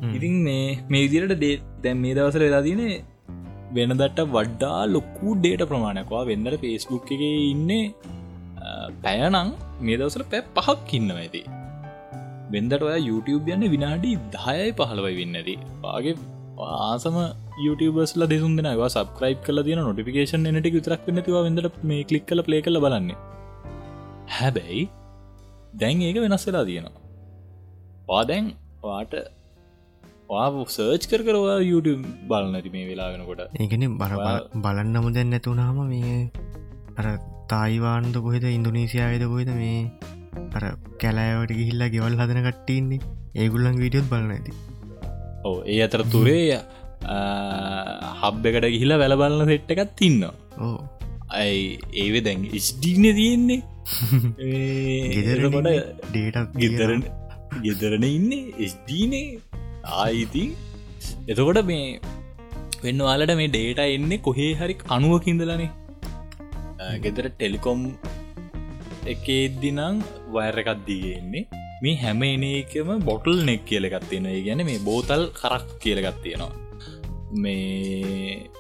ඉතින් 0.09 0.37
මේ 0.49 0.67
මේ 0.89 1.03
විදිරට 1.05 1.35
දේ 1.45 1.55
දැන් 1.83 1.99
මේ 2.05 2.15
දවසර 2.15 2.45
වෙලා 2.47 2.63
තියන 2.63 2.83
වෙනදට 3.75 4.21
වඩ්ඩා 4.37 4.81
ලොක්කු 4.87 5.37
ඩේට 5.37 5.65
ප්‍රමාණයකවා 5.73 6.25
වෙන්නට 6.25 6.61
පේස්බුක් 6.61 7.13
එක 7.17 7.23
ඉන්නේ 7.27 7.85
පැයනං 9.03 9.39
මේ 9.81 9.97
දවසර 9.97 10.25
පැ 10.33 10.43
පහක් 10.57 10.99
ඉන්න 11.01 11.15
ඇති 11.17 11.43
වෙන්දට 12.55 12.85
ඔය 12.89 12.99
YouTube 13.09 13.55
යන්න 13.55 13.73
විනාඩි 13.77 14.13
දායයි 14.37 14.77
පහළවයි 14.79 15.17
වෙන්නදී 15.21 15.59
පාගේ 15.83 16.15
ආසම 16.69 17.17
YouTubeබස්ල 17.65 18.23
දෙසුන් 18.33 18.55
දෙෙනවා. 18.59 18.89
සබස්ක්‍රයිබ් 18.89 19.39
කල 19.47 19.63
තියන 19.67 19.83
නොටිකේෂන් 19.89 20.49
නට 20.53 20.73
විතරක් 20.77 21.05
නතිව 21.15 21.37
වෙදට 21.39 21.85
මේ 21.91 22.03
කලික් 22.05 22.25
කල 22.27 22.43
ප්ලේ 22.49 22.63
කල 22.67 22.81
බලන්න. 22.85 23.11
හැබැයි 24.37 24.83
දැන් 25.75 26.03
ඒක 26.03 26.19
වෙනස් 26.25 26.47
වෙලා 26.49 26.65
තියෙනවා. 26.65 26.97
පාදැන් 28.09 28.47
වාට 28.83 29.15
සර්ච් 30.75 31.05
කර 31.11 31.21
කරවා 31.27 31.57
YouTube 31.71 32.03
බලන්නති 32.31 32.71
මේ 32.75 32.85
වෙලා 32.91 33.09
වෙනකොට. 33.15 33.41
ඒකන 33.63 33.85
බර 34.01 34.13
බලන්නම 34.65 35.07
දැන් 35.17 35.33
නැතුනාම 35.35 35.79
මේ 35.93 36.19
අර 37.01 37.07
තායිවාන්ද 37.53 38.17
කොහෙද 38.27 38.45
ඉන්දුනීසියාවද 38.57 39.25
කොහෙද 39.33 39.51
මේ 39.61 39.79
අර 40.59 40.65
කැලෑවට 41.03 41.55
ගිහිල්ලා 41.61 41.91
ගෙවල් 41.95 42.15
හදන 42.21 42.47
කට්ටන්නේ 42.47 43.01
ඒගුල්ලන් 43.43 43.81
වීඩියෝත් 43.83 44.09
බලන්න 44.13 44.33
ඇති 44.37 44.53
ඕ 45.51 45.57
ඒ 45.75 45.81
අතර 45.89 46.05
තුරේ 46.15 46.47
හබ් 48.23 48.43
එකට 48.53 48.71
ගිහිලා 48.77 49.03
වැලබලන්න 49.03 49.53
සෙට්ට 49.53 49.77
එකත් 49.77 49.93
තින්න 50.03 50.25
ඕ 50.29 50.75
ඇයි 51.41 51.67
ඒව 52.03 52.15
දැන් 52.27 52.47
ස්ඩීන 52.69 53.05
තියෙන්නේ. 53.19 53.61
ගෙදරකොට 55.15 55.71
ඩේටක් 56.09 56.59
ගෙදර 56.63 56.91
ගෙදරන 57.65 58.05
ඉන්න 58.17 58.33
ස්ඩීනේ 58.73 59.29
ආයිති. 59.99 60.45
එතකොට 61.29 61.61
මේ 61.65 61.85
වෙන්නවාලට 62.83 63.33
මේ 63.41 63.49
ඩේට 63.49 63.81
එන්නේ 63.89 64.25
කොහේ 64.27 64.53
හරි 64.55 64.75
අනුවකින්දලනේ 64.89 65.71
ගෙදර 67.05 67.27
ටෙලිකොම් 67.31 67.81
එකේද්දිනං 69.07 70.01
වයරකක්දීගෙන්නේ 70.35 71.45
මේ 71.83 71.97
හැම 71.97 72.23
එන 72.29 72.47
එකම 72.53 72.91
බොටල් 73.11 73.37
නෙක් 73.49 73.63
කියලගත්තියෙන 73.65 74.29
ගැන 74.47 74.63
මේ 74.71 74.81
බෝතල් 74.89 75.25
කරක් 75.33 75.69
කියලගත්තියෙනවා 75.83 76.51
මේ 77.37 78.51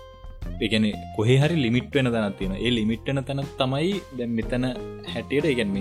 එකන 0.61 0.87
කොහේ 1.17 1.39
හරි 1.43 1.57
ලිමිට් 1.65 1.93
වෙන 1.95 2.11
තැනත් 2.15 2.39
තියෙන 2.39 2.57
ඒ 2.59 2.71
ලිමිට්න 2.71 3.23
තැන 3.23 3.45
තමයි 3.61 3.93
දැ 4.19 4.29
මෙතන 4.39 4.67
හැටියට 5.13 5.53
ඉගැන් 5.53 5.79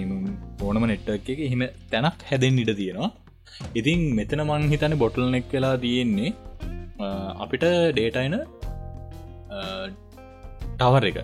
ඕනම 0.62 0.86
නෙට්ට 0.92 1.32
එක 1.32 1.42
හිම 1.54 1.64
තැනක් 1.92 2.28
හැදෙන් 2.30 2.62
ඉඩ 2.64 2.74
තියෙනවා 2.74 3.12
ඉතින් 3.76 4.02
මෙතන 4.20 4.44
මං 4.46 4.70
හිතන 4.74 4.96
බොටල් 5.04 5.26
නෙක් 5.36 5.52
වෙලා 5.56 5.76
තියෙන්නේ 5.84 6.32
අපිට 7.44 7.66
ඩේටයින 7.92 8.36
ටවර 10.80 11.06
එක. 11.12 11.20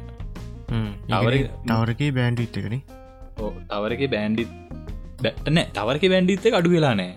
තවරගේ 1.69 2.11
බෑන්ඩ 2.17 2.45
ඉත්තකන 2.45 2.75
තවරක 3.71 4.03
බෑන්ඩි 4.13 4.43
බැටනෑ 5.23 5.65
තවරක 5.77 6.05
බෑන්ඩිත්ත 6.13 6.45
අඩු 6.59 6.69
වෙලා 6.75 6.93
නෑ 7.01 7.13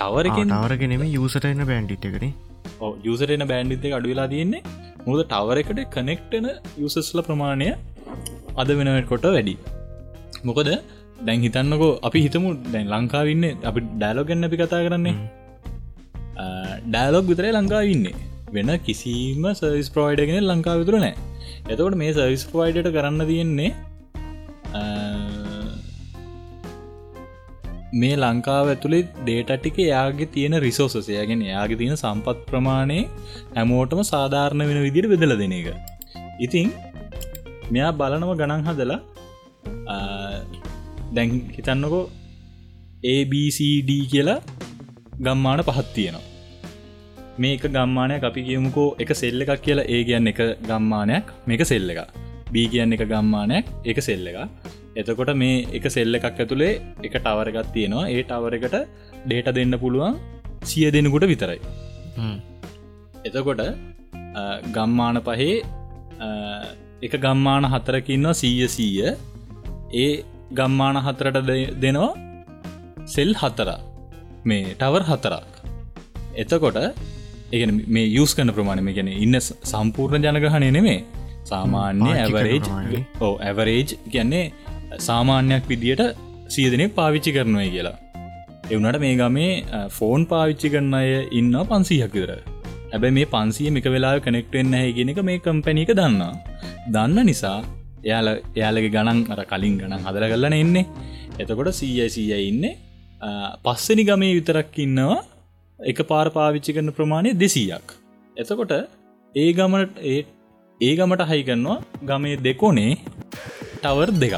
තවරක 0.00 0.38
තවරගෙනෙම 0.52 1.04
යුසටන්න 1.16 1.62
බෑන්ඩිට් 1.70 2.08
එකන 2.10 2.26
යුසරෙන 3.08 3.44
බෑන්ඩිත්ත 3.52 3.86
අඩු 3.98 4.08
වෙලා 4.12 4.28
තියෙන්නේ. 4.34 4.62
මුද 5.06 5.20
ටවර 5.24 5.58
එකට 5.62 5.80
කනෙක්ටන 5.94 6.46
යුසස්ල 6.82 7.20
ප්‍රමාණය 7.28 7.68
අද 8.60 8.68
වෙනවට 8.78 9.08
කොට 9.12 9.26
වැඩි 9.36 9.54
මොකද 10.48 10.68
දැන් 11.26 11.40
හිතන්නකෝ 11.40 11.92
අපි 12.02 12.24
හිතමු 12.26 12.50
දැන් 12.72 12.92
ලංකාවන්න 12.94 13.44
අපි 13.64 13.80
ඩෑලෝගන්න 13.92 14.48
අපි 14.48 14.56
කතා 14.56 14.82
කරන්නේ. 14.86 15.16
ඩෑලොග් 16.86 17.26
විතරයි 17.26 17.52
ලංකාවන්නේ 17.52 18.14
වෙන 18.52 18.70
කිසිීම 18.86 19.44
සර්විස් 19.54 19.88
ප්‍රෝයිඩගෙන 19.90 20.44
ලංකාව 20.44 20.78
විතුර 20.82 20.96
නෑ 20.98 21.14
එතකොට 21.68 21.96
මේ 21.96 22.12
සර්විස් 22.12 22.44
ප්‍රෝයිඩට 22.44 22.92
කරන්න 22.96 23.26
තියෙන්නේ 23.30 23.70
මේ 27.94 28.14
ලංකාව 28.16 28.66
ඇතුළේ 28.72 29.02
ඩේටටික 29.18 29.78
යාගේ 29.84 30.30
තියෙන 30.34 30.56
රිසෝසසයගෙන 30.66 31.42
යාගේ 31.44 31.80
තියෙන 31.82 31.96
සම්පත් 31.96 32.38
ප්‍රමාණය 32.50 33.00
හැමෝටම 33.56 34.02
සාධාරණ 34.12 34.68
වෙන 34.70 34.80
විදිර 34.86 35.06
වෙදල 35.12 35.34
දෙන 35.42 35.54
එක. 35.58 35.68
ඉතිං 36.40 36.68
මෙයා 37.70 37.92
බලනව 37.92 38.32
ගණන් 38.40 38.64
හදලා 38.68 39.00
දැන් 41.16 41.30
හිතන්නකෝ 41.56 42.04
ABCD 43.12 43.90
කියලා 44.12 44.40
ගම්මාන 45.24 45.62
පහත් 45.68 45.88
තියෙනවා. 45.96 46.26
මේක 47.42 47.64
ගම්මානයක් 47.76 48.24
අපි 48.28 48.40
කියමුකෝ 48.48 48.88
එක 49.02 49.10
සෙල්ල 49.22 49.42
එකක් 49.44 49.62
කියලා 49.66 49.88
ඒ 49.94 50.02
කියන්න 50.08 50.30
එක 50.32 50.40
ගම්මානයක් 50.68 51.26
මේක 51.50 51.62
සෙල්ල 51.72 51.92
එක 51.94 52.00
බී 52.54 52.66
කියන්න 52.72 52.96
එක 52.96 53.04
ගම්මානයක් 53.12 53.66
එක 53.92 53.98
සෙල්ල 54.08 54.26
එක 54.30 54.38
එතකොට 55.00 55.32
මේ 55.42 55.54
එක 55.78 55.86
සෙල්ල 55.96 56.18
එකක් 56.18 56.26
ඇතුළේ 56.30 56.72
එක 57.06 57.14
ටවරගත් 57.18 57.68
තියෙනවා. 57.76 58.04
ඒ 58.14 58.22
ටවර 58.30 58.54
එකට 58.58 58.76
ඩේට 59.26 59.48
දෙන්න 59.58 59.74
පුළුවන් 59.84 60.18
සිය 60.70 60.88
දෙනකුට 60.94 61.26
විතරයි. 61.32 61.60
එතකොට 63.28 63.62
ගම්මාන 64.76 65.18
පහේ 65.28 65.54
එක 67.06 67.14
ගම්මාන 67.24 67.64
හතරකින්නවා 67.72 68.38
සීය 68.42 68.68
සීය. 68.76 69.08
ඒ 70.02 70.12
ගම්මාන 70.58 70.98
හතරට 71.06 71.48
දෙනවා. 71.82 72.10
සෙල් 73.14 73.32
හතර 73.40 73.70
මේ 74.44 74.74
ටවර් 74.74 75.04
හතරක්. 75.10 75.50
එතකොට 76.42 76.78
ඒ 77.52 77.66
මේ 77.94 78.06
යස් 78.20 78.32
කන 78.36 78.52
ප්‍රමාණම 78.56 78.92
ගැන 78.98 79.10
ඉන්න 79.16 79.40
සම්පූර්ණ 79.72 80.26
ජනගහනය 80.26 80.70
නෙමේ. 80.78 81.00
සාමාන්‍ය 81.50 82.10
ඇවරේජ් 82.14 82.62
ඕ 83.26 83.34
ඇවරේජ් 83.48 83.90
කියන්නේ 84.14 84.44
සාමාන්‍යයක් 85.08 85.66
විදියට 85.72 86.02
සියදනෙක් 86.54 86.96
පාවිච්චි 86.98 87.36
කරනුවයි 87.36 87.70
කියලා. 87.76 87.98
එවනට 88.72 88.98
මේ 89.04 89.14
ගමේ 89.20 89.52
ෆෝන් 89.98 90.24
පාවිච්චි 90.32 90.72
කරන්න 90.74 90.98
අය 91.00 91.10
ඉන්න 91.40 91.54
පන්සීහක් 91.70 92.14
විතර. 92.18 92.32
ඇබැ 92.94 93.12
මේ 93.18 93.30
පන්සිය 93.34 93.70
මික 93.76 93.86
වෙලා 93.94 94.16
කනෙක්ටෙන් 94.26 94.74
හැගෙනක 94.80 95.20
මේ 95.28 95.38
කම්පැනික 95.46 95.92
දන්න 96.00 96.22
දන්න 96.94 97.26
නිසා 97.30 97.58
එයාල 98.04 98.28
එයාලගේ 98.56 98.92
ගණන් 98.94 99.20
අර 99.32 99.40
කලින් 99.52 99.74
ගණන් 99.80 100.06
හදර 100.06 100.24
කරලන 100.32 100.56
එන්නේ 100.58 100.86
එතකොට 101.38 101.72
සීයසීය 101.72 102.40
ඉන්න. 102.50 102.64
පස්සනි 103.64 104.04
ගමේ 104.08 104.36
විතරක් 104.38 104.78
ඉන්නවා. 104.84 105.18
එක 105.78 106.00
පාර 106.10 106.26
පාවිච්චි 106.36 106.76
කරන 106.76 106.94
ප්‍රමාණය 106.98 107.32
දෙසීයක්. 107.42 107.86
එතකොට 108.36 108.72
ඒ 109.34 109.50
ගමට 109.52 109.98
ඒ 110.80 110.94
ගමට 110.98 111.28
හයි 111.30 111.42
කරනවා 111.48 111.78
ගමේ 112.08 112.40
දෙකෝනේ 112.46 112.92
ටවර් 113.76 114.10
දෙක 114.22 114.34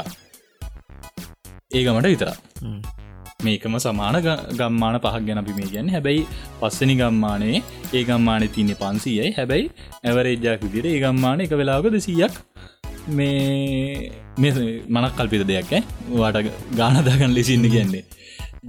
ඒ 1.71 1.83
ගමට 1.85 2.13
විතර 2.13 2.29
මේකම 3.43 3.75
සමාන 3.77 4.17
ගම්මාන 4.59 4.97
පහක් 4.99 5.23
ගැන 5.27 5.41
අපි 5.41 5.55
මේ 5.57 5.71
ගැන්න 5.73 5.89
හැබැයි 5.89 6.21
පස්සනි 6.59 6.95
ගම්මානයේ 7.01 7.63
ඒ 7.93 8.03
ගම්මානය 8.09 8.47
තියන්නේ 8.49 8.79
පන්සීයයි. 8.81 9.31
හැබැයි 9.37 9.65
ඇවරේජ්ජක් 10.03 10.63
විදිර 10.65 10.85
ඒ 10.87 10.99
ගම්මාන 11.03 11.43
එක 11.45 11.53
වෙලාක 11.61 11.87
දෙසීයක් 11.95 12.33
මේ 13.09 14.11
මනක් 14.87 15.13
කල්පිත 15.17 15.43
දෙයක් 15.47 15.71
වාට 16.11 16.37
ගානදාගන් 16.75 17.33
ලෙසින්න 17.33 17.67
කියන්නේ. 17.69 18.03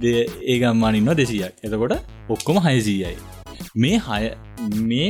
ඒ 0.03 0.57
ගම්මානින්ව 0.59 1.15
දෙසියක්. 1.15 1.53
එතකොට 1.63 1.93
ඔක්කොම 2.29 2.59
හයසීයයි. 2.59 3.17
මේ 3.75 3.97
හය 3.99 4.23
මේ 4.83 5.09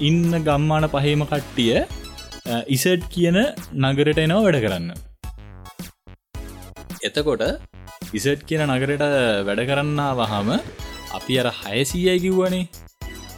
ඉන්න 0.00 0.30
ගම්මාන 0.40 0.86
පහේම 0.88 1.24
කට්ටිය 1.24 1.84
ඉසට් 2.68 3.02
කියන 3.10 3.38
නගරට 3.84 4.18
එනව 4.18 4.38
වැඩ 4.38 4.60
කරන්න. 4.64 4.90
එතකොට 7.02 7.42
ඉසට් 8.12 8.44
කියන 8.46 8.62
නගරට 8.66 9.04
වැඩ 9.46 9.64
කරන්න 9.68 10.00
වහම 10.18 10.50
අපි 11.12 11.40
අර 11.40 11.50
හයසීයයි 11.62 12.20
කිව්වනේ. 12.20 12.68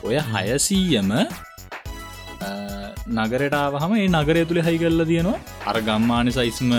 ඔය 0.03 0.17
හයසීයම 0.33 1.11
නගරටාවහම 3.09 3.93
ඒ 3.97 4.09
නගරය 4.09 4.43
තුළි 4.45 4.63
හයි 4.63 4.79
කරලා 4.79 5.07
තියෙනවා 5.07 5.39
අර 5.67 5.77
ගම්මාන 5.81 6.33
සයිස්ම 6.33 6.73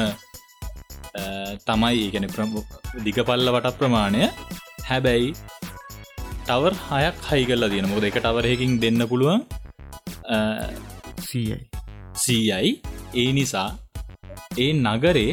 තමයි 1.66 1.96
ඒගැන 1.98 2.28
දිගපල්ල 3.06 3.50
වට 3.56 3.78
ප්‍රමාණය. 3.78 4.24
හැබැයි 4.84 5.34
ටවර් 6.44 6.74
හයක් 6.90 7.18
හයි 7.30 7.44
කරලා 7.46 7.72
තියෙන 7.72 7.88
මොද 7.90 8.04
එක 8.04 8.18
ටවරයකින් 8.18 8.72
දෙන්න 8.82 9.02
පුළුවන් 9.08 9.42
සීයි 12.24 12.72
ඒ 13.14 13.30
නිසා 13.32 13.70
ඒ 14.58 14.72
නගරේ 14.76 15.30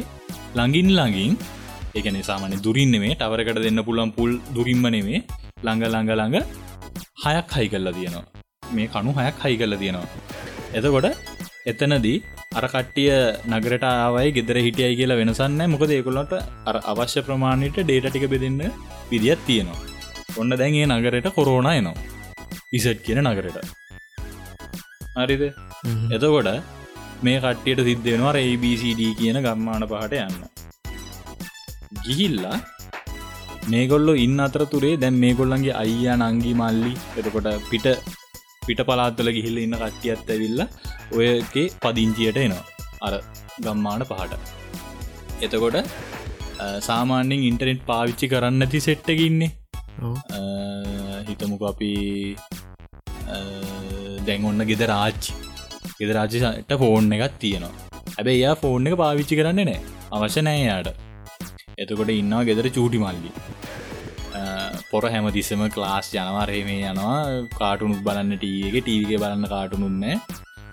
ළඟින් 0.54 0.90
ළඟින් 0.90 1.32
එක 1.94 2.06
නිසාමන 2.10 2.56
දුරින්නෙමේ 2.66 3.14
ටවරකට 3.14 3.62
දෙන්න 3.66 3.82
පුළුවන් 3.82 4.12
පුල් 4.12 4.32
දුරින්ම 4.54 4.84
නෙමේ 4.88 5.22
ළඟ 5.64 5.84
ළඟ 5.86 6.12
ළඟ 6.12 6.36
හයක් 7.24 7.56
හයි 7.56 7.68
කරලා 7.68 7.96
තියෙනවා 7.96 8.26
මේ 8.74 8.88
කණු 8.88 9.16
හයක් 9.18 9.44
හයි 9.44 9.56
කරලා 9.56 9.80
තියෙනවා 9.82 10.08
එතකොට 10.70 11.06
එතනදී 11.66 12.16
අර 12.52 12.64
කට්ටිය 12.66 13.10
නගරට 13.48 13.84
ආවයි 13.84 14.32
ගෙදර 14.36 14.58
හිටියයි 14.58 14.98
කියලා 14.98 15.18
වෙනසන්න 15.20 15.62
මොකද 15.66 15.90
ඒකුලට 15.90 16.32
අර 16.68 16.76
අවශ්‍ය 16.84 17.20
ප්‍රමාණයට 17.22 17.78
ඩේට 17.80 18.08
ටික 18.08 18.26
බෙදන්න 18.32 18.60
විදිත් 19.10 19.40
තියෙනවා. 19.46 19.80
ඔන්න 20.36 20.52
දැන්ගේ 20.52 20.86
නගරයට 20.88 21.28
කොරෝණ 21.30 21.68
එනවා. 21.70 21.96
ඉසට් 22.72 23.00
කියන 23.04 23.20
නගරට 23.24 23.58
හරිද? 25.18 25.44
එතකොට 26.10 26.50
මේ 27.22 27.38
කට්ටියට 27.38 27.82
සිද්ධෙනවා 27.82 28.34
ABCD 28.42 29.02
කියන 29.20 29.40
ගම්මාන 29.44 29.88
පහට 29.90 30.14
යන්න. 30.22 30.36
ගිහිල්ලා 32.04 32.58
මේගොල්ලො 33.68 34.12
ඉන්න 34.18 34.38
අතර 34.40 34.64
තුරේ 34.66 34.94
දැන් 34.96 35.16
මේ 35.16 35.34
ගොල්ලන්ගේ 35.34 35.78
අයියා 35.82 36.22
නංගි 36.22 36.52
මල්ලි 36.54 36.94
එතකොට 37.18 37.48
පිට 37.70 37.86
පිට 38.68 38.82
පලාත්වල 38.90 39.30
ගිහිල්ල 39.36 39.58
ඉන්න 39.64 39.76
කට්ටියත් 39.82 40.30
ඇවිල්ල 40.34 40.60
ඔයගේ 41.18 41.66
පදිංචියට 41.84 42.38
එනවා. 42.44 42.64
අර 43.06 43.14
ගම්මාන 43.64 44.04
පහට. 44.10 44.32
එතකොට 45.44 45.76
සාමාන්‍යෙන් 46.86 47.44
ඉන්ටනෙට් 47.48 47.82
පාවිච්චි 47.90 48.30
කරන්න 48.32 48.64
ඇති 48.66 48.80
සෙට්ටකින්නේ 48.86 49.50
හිතමුක 51.28 51.62
අපි 51.72 51.90
දැන් 54.26 54.48
ඔන්න 54.50 54.64
ගෙද 54.70 54.82
රාච්චි 54.92 55.32
ගෙද 55.98 56.10
රාජිට 56.16 56.72
ෆෝන් 56.82 57.12
එකත් 57.16 57.36
තියෙනවා. 57.44 57.74
හැබැයි 58.16 58.40
එයා 58.42 58.56
ෆෝන් 58.62 58.88
එක 58.90 58.96
පාවිච්චි 59.02 59.38
කරන්න 59.40 59.60
නෑ 59.68 59.80
අවශ්‍ය 60.16 60.42
නෑ 60.46 60.62
යාට 60.62 60.88
එතකොට 61.82 62.10
ඉන්නවා 62.14 62.42
ගෙදර 62.48 62.66
චූටි 62.76 62.98
මල්ලි 63.02 63.30
පොර 64.90 65.04
හැමතිස්සම 65.14 65.62
ක්ලාස් 65.76 66.08
යනවාරේ 66.14 66.62
මේ 66.68 66.82
යනවා. 66.90 67.22
කාටුනුත් 67.60 68.02
බලන්න 68.06 68.36
ටීගේ 68.36 68.82
ටීවගේ 68.84 69.22
බලන්න 69.22 69.50
කාටුනුන්නෑ 69.54 70.16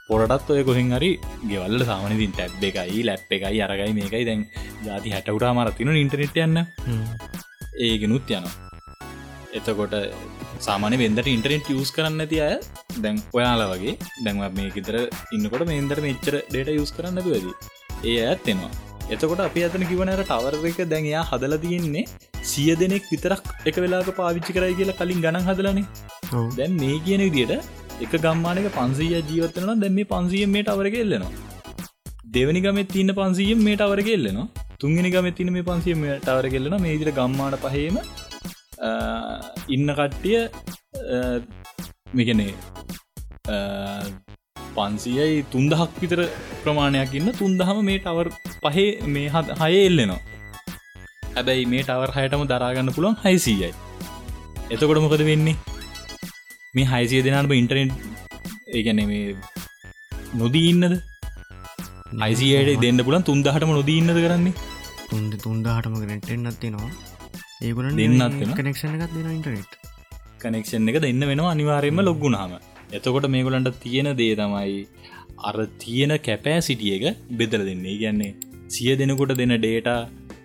පොරටත් 0.10 0.50
ඔය 0.54 0.64
කොහෙන් 0.68 0.92
හරි 0.98 1.12
ගෙවල්ල 1.50 1.84
සාමනතින් 1.90 2.34
ටැබ් 2.36 2.64
එකයි 2.70 3.02
ලැප් 3.10 3.32
එකයි 3.38 3.62
අරගයි 3.66 3.94
මේකයි. 4.00 4.24
දැන් 4.30 4.42
ජාති 4.88 5.14
හැටවුටා 5.16 5.54
මරතින 5.58 5.96
ඉන්ටනෙට් 6.04 6.38
යන්න. 6.46 6.64
ඒගෙනුත් 7.88 8.34
යනවා. 8.38 8.54
එතකොට 9.58 9.96
සාමාන 10.68 10.98
වෙන්දට 11.04 11.32
ඉන්ටනෙට් 11.36 11.72
යස් 11.76 11.94
කරන්න 11.96 12.26
ඇති 12.26 12.42
අය 12.48 12.58
දැන් 13.04 13.24
ඔයාලා 13.38 13.72
වගේ. 13.74 13.96
දැන්ව 14.26 14.60
මේ 14.60 14.74
ගෙතර 14.78 14.98
ඉන්නකොට 15.38 15.70
මේන්දර 15.72 16.04
මෙච්චර 16.08 16.44
ඩේට 16.52 16.76
යස් 16.82 16.94
කරන්න 16.98 17.24
ඇති. 17.24 17.56
ඒ 18.12 18.20
ඇත්වෙනවා 18.32 18.85
එතකොට 19.14 19.42
අපි 19.48 19.64
අතන 19.68 19.86
කිවනට 19.92 20.22
ටවර 20.22 20.56
එක 20.72 20.80
දැන් 20.92 21.08
එයා 21.12 21.24
හදල 21.30 21.56
තියෙන්නේ 21.64 22.06
සිය 22.52 22.70
දෙනෙක් 22.82 23.08
විතරක් 23.14 23.44
එක 23.70 23.78
වෙලාක 23.86 24.12
පාවිච්චි 24.20 24.56
කරයි 24.58 24.78
කියලා 24.82 25.00
කලින් 25.00 25.24
ගණන් 25.26 25.48
හදලනේ. 25.50 25.86
දැන් 26.58 26.74
මේ 26.82 27.00
කියන 27.08 27.24
විදියට 27.28 27.54
එක 28.06 28.14
ගම්මානක 28.26 28.70
පන්සීය 28.78 29.24
ජීවත්තන 29.32 29.74
දැන් 29.84 29.98
මේ 30.00 30.12
පන්සිය 30.14 30.46
මේට 30.58 30.74
අවරක 30.76 30.98
එල්ලෙනවා. 31.06 31.34
දෙවනි 32.36 32.62
ගමත් 32.68 32.88
තින්න 32.96 33.18
පන්සියෙන් 33.20 33.66
මේට 33.68 33.84
අවරක 33.88 34.10
එල්ලෙනවා. 34.18 34.48
තුන්ගෙන 34.80 35.08
ගමත් 35.14 35.36
තින 35.38 35.50
මේ 35.56 35.68
පන්සිය 35.68 35.96
මේට 36.02 36.28
අවර 36.32 36.48
කෙල්ලෙන 36.54 36.76
මේ 36.86 36.98
දිර 37.02 37.12
ගම්මාන 37.20 37.56
පහේම 37.64 37.98
ඉන්න 39.76 39.90
කට්ටිය 40.00 40.40
මේගනේ 42.18 42.54
පන්සියයි 44.78 45.46
තුන්දහක් 45.54 45.96
විතර 46.02 46.22
ප්‍රමාණයක් 46.64 47.16
ඉන්න. 47.20 47.32
තුන්දහම 47.42 47.80
මේ 47.90 48.00
ටවර් 48.06 48.28
පහේ 48.64 48.88
මේ 49.16 49.28
හය 49.62 49.74
එල්ලෙනවා. 49.88 50.20
හැබැයි 51.36 51.66
මේ 51.74 51.84
ටවර් 51.88 52.14
හයටම 52.18 52.46
දරාගන්න 52.52 52.94
පුළුවන් 52.98 53.18
හයිසීයයි. 53.26 53.72
එතකොට 54.74 55.02
මොකද 55.06 55.26
වෙන්නේ? 55.32 55.58
මේ 56.76 56.88
හයිසිය 56.94 57.26
දෙනාටම 57.28 57.58
ඉන්ටරනෙට් 57.62 57.94
ඒගැන 58.78 59.04
මේ 59.12 59.26
නොදී 60.40 60.70
ඉන්නද? 60.72 60.96
අයිසියට 62.26 62.82
දෙන්න 62.86 63.06
පුලන් 63.10 63.28
තුන්දහටම 63.30 63.76
නොදී 63.80 64.00
ඉන්නද 64.04 64.24
කරන්නේ? 64.26 64.56
තුන්ද 65.10 65.34
තුන්දාහටම 65.44 65.96
ගෙනෙටෙන් 66.02 66.46
නත්තිනවා 66.50 66.90
ඒගුල 67.66 67.88
දෙන්නත් 68.00 68.56
කනෙක්ෂණ 68.60 68.96
එකක් 68.98 69.14
දෙන 69.16 69.28
ඉන්ටනෙට් 69.36 69.74
කනෙක්ෂන් 70.44 70.90
එක 70.92 70.98
දෙන්න 71.04 71.26
වෙනවා 71.30 71.52
අනිවාරයෙන්ම 71.56 72.02
ලොග්ගුණාම 72.08 72.56
එතකොට 72.94 73.28
මේගොලන්ට 73.36 73.80
තියෙන 73.86 74.10
දේ 74.22 74.36
තමයි 74.42 74.76
අර 75.50 75.56
තියෙන 75.84 76.14
කැපෑ 76.28 76.60
සිටිය 76.68 76.94
එක 76.98 77.18
බෙදල 77.40 77.64
දෙන්නේ. 77.70 77.98
ගැන්නේ 78.04 78.32
සිය 78.76 78.96
දෙනකොට 79.02 79.34
දෙන 79.42 79.56
ඩේට 79.58 79.90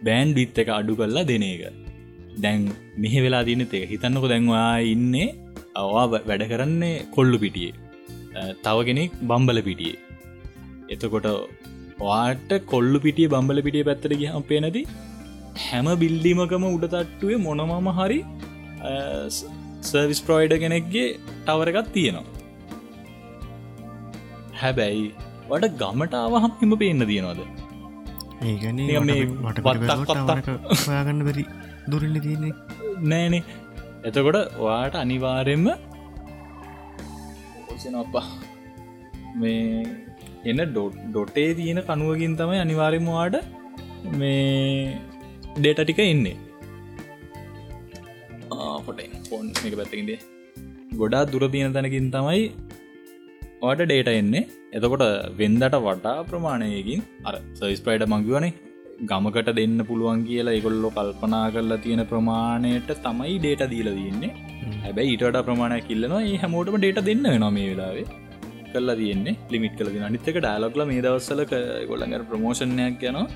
බෑන්් 0.07 0.35
ඩිත් 0.35 0.59
එක 0.63 0.71
අඩු 0.79 0.99
කරලා 1.01 1.29
දෙන 1.31 1.45
එක. 1.53 1.63
දැන් 2.45 2.61
මෙහ 3.05 3.15
වෙලා 3.27 3.45
දින 3.49 3.63
එක. 3.67 3.85
හිතන්නක 3.93 4.27
දැන්වා 4.33 4.69
ඉන්නේ 4.95 5.29
අවා 5.83 6.07
වැඩ 6.13 6.45
කරන්නේ 6.53 6.97
කොල්ලු 7.17 7.39
පිටියේ. 7.45 7.75
තව 8.65 8.79
කෙනෙක් 8.89 9.13
බම්බල 9.31 9.61
පිටියේ. 9.69 9.99
එතකොට 10.95 11.29
වාට 12.03 12.51
කොල්ලු 12.73 12.99
පිටිය 13.07 13.31
බම්බල 13.35 13.61
පිටිය 13.67 13.87
පැත්තට 13.89 14.19
ගහම් 14.21 14.45
පේනති 14.51 14.83
හැම 15.65 15.89
බිල්ලිමකම 16.03 16.65
උඩතට්ටුවේ 16.69 17.41
මොනමම 17.47 17.89
හරි 17.99 18.19
සර්විස් 19.89 20.21
ප්‍රෝයිඩ 20.27 20.55
කෙනෙක්ගේ 20.65 21.07
ටවරකත් 21.47 21.89
තියෙනවා. 21.97 22.27
හැබැයි 24.61 25.05
වට 25.51 25.73
ගමට 25.81 26.15
අවහම් 26.27 26.53
හිම 26.61 26.73
පේන්න 26.83 27.07
තියෙනවාද 27.11 27.41
ඒගැන 28.49 28.79
මේ 29.09 29.23
මට 29.45 29.59
වත්තක් 29.67 30.11
වත්තක්. 30.11 30.49
හොයාගන්න 30.83 31.23
බැරි 31.29 31.45
දුරන්න 31.93 32.17
තියන්නේ. 32.27 32.55
නෑනේ. 33.13 33.43
එතකොට 34.09 34.39
ඔයාට 34.65 34.95
අනිවාරෙන්ම 35.05 35.67
ඔසනපා 37.73 38.27
මේ 39.41 39.65
එන්න 40.51 40.63
ඩොටේ 40.75 41.51
තියෙන 41.59 41.81
කනුවකින් 41.89 42.37
තමයි 42.41 42.61
අනිවාරෙන්වාට 42.67 43.37
මේ 44.21 44.97
ඩේට 45.59 45.81
ටික 45.83 46.01
පොටෙන් 46.01 46.50
ෆෝන් 49.31 49.47
එක 49.69 49.77
පැත්තකින්ට 49.81 50.27
ගොඩා 51.03 51.25
දුර 51.33 51.45
තියෙන 51.55 51.77
තැනකින් 51.77 52.09
තමයි 52.17 52.43
වාට 53.63 53.83
ඩේට 53.89 54.11
එන්නේ. 54.21 54.43
එතකොට 54.77 55.05
වෙන්දට 55.41 55.77
වටා 55.87 56.19
ප්‍රමාණයකින් 56.31 57.03
අර 57.29 57.35
සයිස් 57.61 57.83
ප්‍රයිඩ 57.87 58.05
මංගවනේ 58.13 58.53
ගමකට 59.11 59.51
දෙන්න 59.59 59.79
පුළුවන් 59.91 60.23
කියලා 60.29 60.57
එකොල්ලො 60.61 60.89
කල්පනා 60.97 61.45
කරලා 61.55 61.83
තියෙන 61.85 62.03
ප්‍රමාණයට 62.11 62.91
තමයි 63.07 63.37
ඩේට 63.45 63.63
දීල 63.73 63.91
තියන්නේ. 63.99 64.33
හැබැයි 64.85 65.15
ඊට 65.15 65.39
ප්‍රමාණයක් 65.49 65.87
කිල්ලනවා 65.91 66.23
ඒ 66.31 66.41
හැමෝටම 66.43 66.77
ඩේට 66.81 67.01
දෙන්න 67.09 67.25
වෙනවා 67.33 67.53
මේ 67.59 67.69
වෙලාවේ. 67.73 68.07
කල්ලා 68.73 68.97
තියෙන්නේ 69.01 69.37
ලිමිට 69.53 69.77
කල 69.79 69.91
අනිත්තක 70.09 70.37
ඩයිලොක්ල 70.39 70.83
මේ 70.91 71.05
දවස්සල 71.07 71.43
ගොල්ලඟ 71.91 72.17
ප්‍රමෝෂණයක් 72.31 73.05
යනවා. 73.11 73.27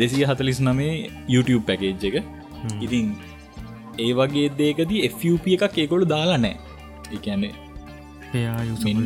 දෙසිය 0.00 0.24
හතලිස් 0.30 0.60
නමේ 0.68 0.94
YouTube 1.34 1.64
පැකේජ් 1.68 2.06
එක. 2.08 2.16
ඉතින් 2.84 3.06
ඒ 3.98 4.12
වගේ 4.12 4.48
දේකදී 4.58 5.08
FUP 5.10 5.46
එකක් 5.56 5.78
ඒකොළු 5.78 6.06
දාලා 6.14 6.38
නෑ 6.38 6.56
යුසන්න 8.68 9.00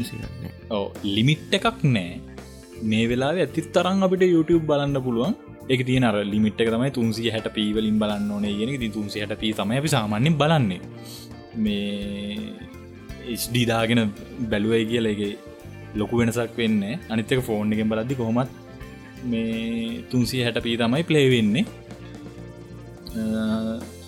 ඕ 0.71 0.87
ලිමිට් 1.07 1.55
එකක් 1.59 1.87
නෑ. 1.87 2.21
මේ 2.83 3.05
වෙලා 3.09 3.33
ඇති 3.37 3.65
තරන් 3.75 4.05
අපිට 4.07 4.25
YouTube 4.27 4.65
බලන්න 4.67 5.03
පුළුවන්. 5.07 5.35
එක 5.69 5.85
තියන 5.89 6.05
අර 6.05 6.17
ලිමිට් 6.25 6.61
එක 6.61 6.73
තමයි 6.75 6.91
තුන්සිය 6.91 7.31
හැට 7.31 7.49
පීවලින් 7.57 7.99
බලන්න 8.03 8.31
ඕනේ 8.31 8.55
ගෙන 8.59 8.75
ති 8.81 8.89
තුන්සි 8.89 9.23
හැට 9.23 9.39
පී 9.43 9.53
තමයි 9.53 9.79
අපි 9.79 9.95
සාමාන්‍යෙන් 9.95 10.39
බලන්නේ. 10.43 10.81
මේ 11.57 13.37
ස්ඩීදාගෙන 13.37 14.03
බැලුවයි 14.51 14.85
කියල 14.91 15.07
එක 15.07 15.23
ලොකු 15.95 16.21
වෙනසක් 16.21 16.59
වෙන්න 16.59 16.83
අනිත්තක 17.09 17.43
ෆෝන් 17.49 17.73
එකෙන් 17.73 17.89
බලද්දි 17.89 18.15
කොහොමත් 18.15 18.51
මේ 19.25 20.03
තුන්සිය 20.11 20.45
හැට 20.45 20.63
පී 20.67 20.77
තමයි 20.77 21.05
ප්ලේවෙන්නේ 21.11 21.65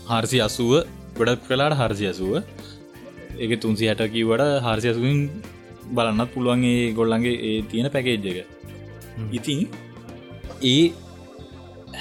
හාර්සි 0.08 0.38
අසුව 0.40 0.72
ගොඩක් 1.18 1.46
කලාට 1.48 1.76
හර්සි 1.80 2.06
අසුව. 2.06 2.32
එක 3.36 3.52
තුන්සි 3.60 3.88
හැට 3.90 4.02
කිවට 4.14 4.44
හර්සියසුවින් 4.66 5.18
බලන්නත් 5.96 6.30
පුළුවන්ගේ 6.34 6.92
ගොල්ලන්ගේ 6.98 7.40
ඒ 7.48 7.56
තියෙන 7.70 7.88
පැකේජ් 7.90 8.28
එක. 8.32 8.38
ඉතින් 9.32 9.60
ඒ 10.64 10.82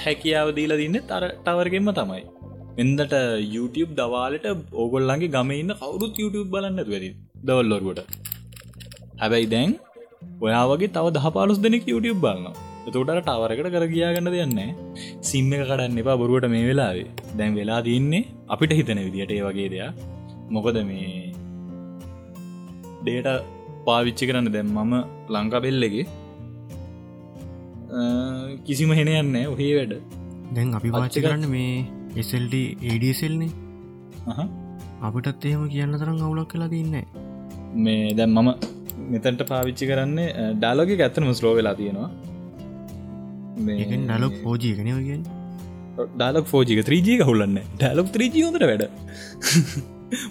හැකියාව 0.04 0.50
දීලා 0.58 0.82
දින්න 0.84 1.00
තර 1.12 1.26
ටවර්ගෙන්ම 1.38 1.90
තමයි. 2.00 2.24
එන්දට 2.78 3.16
YouTube 3.56 3.92
දවාලට 3.94 4.46
ඕගොල්ලන්ගේ 4.74 5.34
ගමඉන්න 5.36 5.74
කවුරුත් 5.82 6.14
YouTube 6.18 6.48
බලන්න 6.54 6.80
වැරි 6.92 7.10
දවල්ලොරුවට 7.46 8.00
හැබැයි 9.22 9.50
දැන් 9.54 9.74
ඔයා 10.42 10.64
වගේ 10.72 10.94
තව 10.96 11.12
දහ 11.18 11.28
පාලුස් 11.36 11.60
දෙනෙක් 11.66 11.86
YouTube 11.86 12.22
බලන්න 12.24 12.73
තෝටට 12.86 13.20
ටවරකට 13.20 13.70
කර 13.74 13.86
ගියාගන්න 13.94 14.30
දෙයන්න 14.34 14.58
සිම්ම 15.30 15.52
එක 15.56 15.62
කඩන්න 15.68 16.00
එපා 16.02 16.18
බොරුවට 16.22 16.48
මේ 16.54 16.64
වෙලාවේ. 16.70 17.08
දැන් 17.38 17.56
වෙලා 17.60 17.82
තින්නේ 17.88 18.24
අපිට 18.54 18.74
හිතන 18.80 19.00
විදිට 19.06 19.32
ඒ 19.36 19.44
වගේ 19.48 19.70
දෙයක්. 19.74 20.02
මොකද 20.56 20.78
මේ 20.90 21.32
ඩේට 23.02 23.30
පාවිච්චි 23.88 24.30
කරන්න 24.30 24.52
දැම් 24.56 24.74
මම 24.78 24.94
ලංකාබෙල්ලගේ 25.36 26.06
කිසිම 28.68 28.92
හෙන 29.00 29.14
යන්න 29.14 29.40
ඔහේ 29.54 29.72
වැඩ. 29.78 29.94
දැන් 30.56 30.76
අපි 30.80 30.92
පාච්චි 30.98 31.26
කරන්න 31.26 31.48
මේ 31.56 31.72
එසල්ඩ 32.22 32.56
ඒඩසල්නේ. 32.92 33.52
අපිටත් 35.08 35.48
එහෙම 35.48 35.64
කියන්න 35.72 35.98
තරම් 36.02 36.20
අවුලක් 36.28 36.52
කලා 36.52 36.70
තින්න 36.76 36.94
මේ 37.86 38.14
දැම් 38.20 38.38
මම 38.38 38.52
මෙතැන්ට 39.14 39.48
පාවිච්චි 39.52 39.90
කරන්නේ 39.90 40.30
ඩාලෝග 40.60 40.94
ඇත්තනම 40.98 41.34
ස්ලෝ 41.40 41.56
වෙලා 41.60 41.76
තියෙනවා 41.80 42.12
ඩලොක් 43.56 44.36
පෝජීකනය 44.44 44.94
කියෙන් 45.00 45.24
ඩාලක් 46.14 46.48
ෆෝජික 46.48 46.80
ත්‍රීජීක 46.88 47.22
හුල්ලන්න 47.30 47.60
ඩලොක් 47.76 48.10
ත්‍රීජී 48.16 48.46
හොඳට 48.46 48.66
වැඩ. 48.70 48.84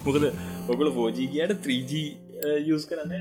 මොකද 0.07 0.25
ඔකල 0.69 0.91
ෆෝජී 0.99 1.29
කියට 1.35 1.55
ත්‍රීජී 1.63 2.09
යස් 2.69 2.85
කරන්න 2.87 3.13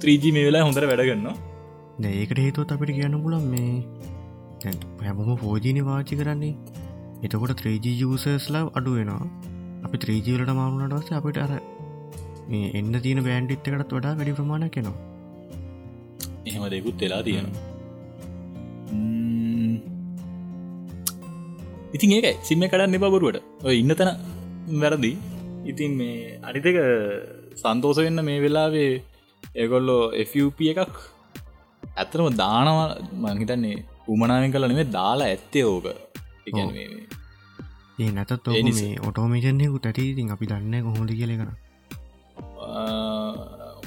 ත්‍රීජී 0.00 0.34
මේ 0.36 0.44
වෙලා 0.48 0.64
හොඳට 0.66 0.88
වැඩගන්නවා 0.92 1.36
ඒකට 2.12 2.44
හේතුවත් 2.46 2.76
අපිට 2.76 2.94
කියන්න 2.98 3.18
පුලන් 3.24 3.48
මේ 3.54 3.72
හැමම 5.02 5.36
ෆෝජීනි 5.38 5.82
වාචි 5.88 6.20
කරන්නේ. 6.20 6.54
එතකොට 7.24 7.56
ත්‍රීජී 7.60 7.96
යසස්ලා 8.06 8.64
අඩුවෙනවා 8.78 9.24
අපි 9.86 10.02
ත්‍රීජීලට 10.04 10.52
මාරුණට 10.58 10.94
වස 10.96 11.12
අපිට 11.18 11.42
අර 11.44 11.52
එන්න 12.78 12.94
තියන 13.04 13.20
බෑන්ඩිත්තකටත් 13.26 13.92
වඩා 13.96 14.14
වැඩි 14.18 14.38
ප්‍රමාණ 14.38 14.72
කෙනවා 14.76 14.98
එහෙම 16.46 16.64
දෙකුත් 16.74 17.04
වෙලා 17.04 17.22
තියෙනවා 17.28 17.71
ඉතින් 21.96 22.12
ඒක 22.16 22.26
සිම්ම 22.48 22.62
කඩන්න 22.72 22.96
එපබරුවට 22.98 23.38
ඔය 23.68 23.74
ඉන්න 23.82 23.94
තැන 24.00 24.10
වැරදි. 24.82 25.12
ඉතින් 25.70 25.92
මේ 26.00 26.38
අනිතක 26.48 26.78
සන්තෝස 27.62 27.98
වෙන්න 28.04 28.20
මේ 28.28 28.38
වෙලාවේ 28.44 28.92
ඒගොල්ලෝ 29.62 30.02
FUP 30.30 30.58
එකක් 30.72 30.94
ඇත්තනම 32.00 32.38
දානවා. 32.42 32.88
මංහිතන්නේ 33.24 33.82
උමනාවෙන් 34.12 34.54
කල 34.54 34.66
නෙේ 34.70 34.92
දාලා 34.98 35.28
ඇත්තේ 35.32 35.64
ඕක. 35.72 35.86
ඒ 38.02 38.10
නැතත් 38.16 38.48
මේ 38.78 38.94
ඔටෝමේෂන්යකු 39.08 39.78
තැති 39.84 40.08
ඉතින් 40.12 40.32
අපි 40.34 40.50
දන්න 40.52 40.86
කොහොඳ 40.86 41.12
කියල 41.18 41.34
කන 41.40 41.50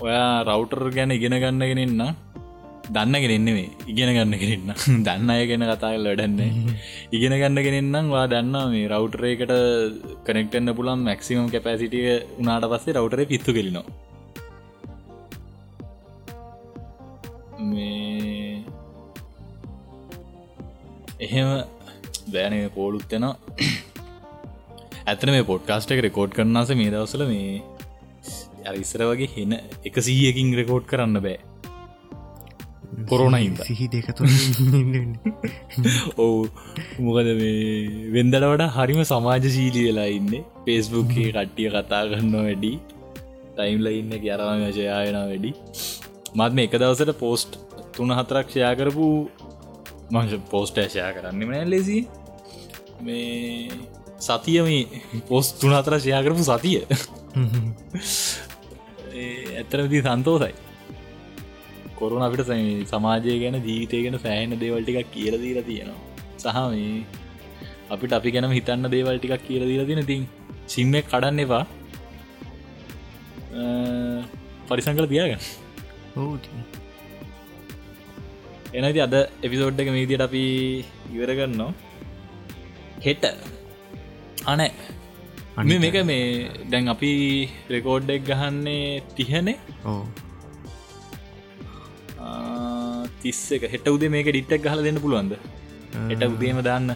ඔයා 0.05 0.31
රවටර් 0.47 0.83
ගැන 0.97 1.15
ඉගෙන 1.17 1.35
ගන්නගෙනන්න 1.43 2.03
දන්න 2.87 3.15
ගෙනෙන්නේ 3.17 3.65
ඉගෙන 3.87 4.09
ගන්න 4.09 4.33
කෙරන්න 4.37 4.73
දන්න 5.05 5.29
අය 5.29 5.45
ගැන 5.49 5.65
කතාල් 5.67 6.03
වැඩන්නේ 6.03 6.49
ඉගෙන 7.15 7.33
ගන්න 7.33 7.59
කෙනෙන්නම් 7.67 8.11
වා 8.11 8.25
දන්න 8.27 8.71
මේ 8.71 8.89
රවටරේකට 8.89 9.53
කනෙක්ටන්න 10.27 10.73
පුළන් 10.77 11.05
මැක්සිමම් 11.07 11.47
කැපසිටිය 11.49 12.11
උනාට 12.37 12.67
පස්සේ 12.71 12.95
රවටර 12.95 13.25
පිත්තු 13.25 13.55
කෙලිනවා. 13.57 13.85
මේ 17.65 18.63
එහෙම 21.19 21.49
දෑන 22.29 22.55
පෝලුත්තෙන 22.71 23.25
ඇතන 25.05 25.29
මේ 25.29 25.49
පොඩ්කාස්ට 25.49 25.91
එක 25.95 26.05
රෙකෝඩ් 26.05 26.37
කරන්නස 26.37 26.75
මේ 26.75 26.93
දවසල 26.93 27.25
මේ 27.25 27.49
අරිස්සර 28.69 29.05
වගේ 29.05 29.33
හෙන 29.33 29.59
එක 29.83 30.01
සීයකින් 30.07 30.55
රෙකෝඩ් 30.61 30.89
කරන්න 30.91 31.21
බෑ 31.21 31.44
කොරෝණ 33.15 33.37
හිද 33.37 33.61
සිහි 33.63 33.87
දෙකතු 33.89 34.23
ඔවු. 36.17 36.49
මොකද 37.01 37.29
මේ 37.33 37.61
වෙන්දට 38.15 38.41
වඩා 38.43 38.69
හරිම 38.77 39.01
සමාජශීලි 39.05 39.85
වෙලා 39.87 40.09
ඉන්න. 40.11 40.33
පේස්බුක්ගේ 40.65 41.29
කට්ටිය 41.31 41.69
කතා 41.71 42.03
කරන්න 42.09 42.35
වැඩි. 42.39 42.73
ටයිම්ල 43.53 43.87
ඉන්න 43.93 44.13
කියරම 44.19 44.65
ජයායන 44.71 45.17
වැඩි. 45.23 45.51
මත්ම 46.33 46.59
එක 46.59 46.73
දවසට 46.75 47.17
පෝස්ට් 47.17 47.59
තුන 47.93 48.11
හතරක් 48.11 48.47
ෂයා 48.49 48.73
කරපු 48.75 49.09
මංශ 50.11 50.39
පෝස්ට 50.51 50.77
ඇෂයා 50.77 51.11
කරන්න 51.13 51.43
මන 51.43 51.69
ලෙසි 51.69 51.99
මේ 53.01 53.69
සතියම 54.19 54.67
පෝස් 55.27 55.53
තුන 55.55 55.73
හතර 55.73 55.99
ෂයා 55.99 56.21
කරපු 56.23 56.43
සතිය. 56.45 56.77
ඇත්තරවිදි 59.55 60.01
සන්තෝසයි 60.03 60.53
කොරුණ 61.99 62.25
අපිට 62.27 62.51
සමාජය 62.91 63.35
ගැන 63.43 63.57
ජීවිතය 63.67 64.01
ගැන 64.05 64.17
සෑහන 64.25 64.55
දේවල්ටිකක් 64.63 65.11
කියල 65.15 65.35
දීල 65.43 65.59
තියෙනවා. 65.69 65.99
සහ 66.43 66.57
මේ 66.73 67.05
අපිට 67.93 68.15
අපි 68.17 68.33
ගැනම 68.35 68.55
හිතන්න 68.57 68.91
දේවල්ටිකක් 68.95 69.43
කියල 69.47 69.63
දීල 69.69 69.83
තින 70.11 70.23
සිම්ම 70.73 70.95
කඩන්න 71.01 71.43
එපා. 71.45 71.63
පරිසංකල 74.69 75.07
තියාගන්න. 75.13 75.43
එනති 78.77 78.99
අද 79.07 79.15
එපිසෝඩ් 79.45 79.81
එක 79.83 79.89
මීතියට 79.95 80.25
අපි 80.27 80.43
ඉවරගන්නවා 81.15 81.71
හෙට. 83.05 83.23
අනෑ 84.51 84.71
අනි 85.59 85.75
මේක 85.83 85.97
මේ 86.11 86.25
දැන් 86.71 86.93
අපි 86.95 87.11
රෙකෝඩ්ඩක් 87.73 88.29
ගහන්නේ 88.29 88.85
තිහනේ. 89.17 89.57
ඕ 89.91 90.03
තිස්ස 93.25 93.43
එක. 93.57 93.69
හෙට 93.73 93.87
උදේ 93.95 94.11
මේක 94.15 94.31
ඩිට්ටක් 94.31 94.71
හල 94.73 94.83
දෙන්න 94.87 95.01
පුළුවන්ද? 95.05 95.37
එට 96.13 96.23
උදේම 96.33 96.61
දාන්න. 96.69 96.95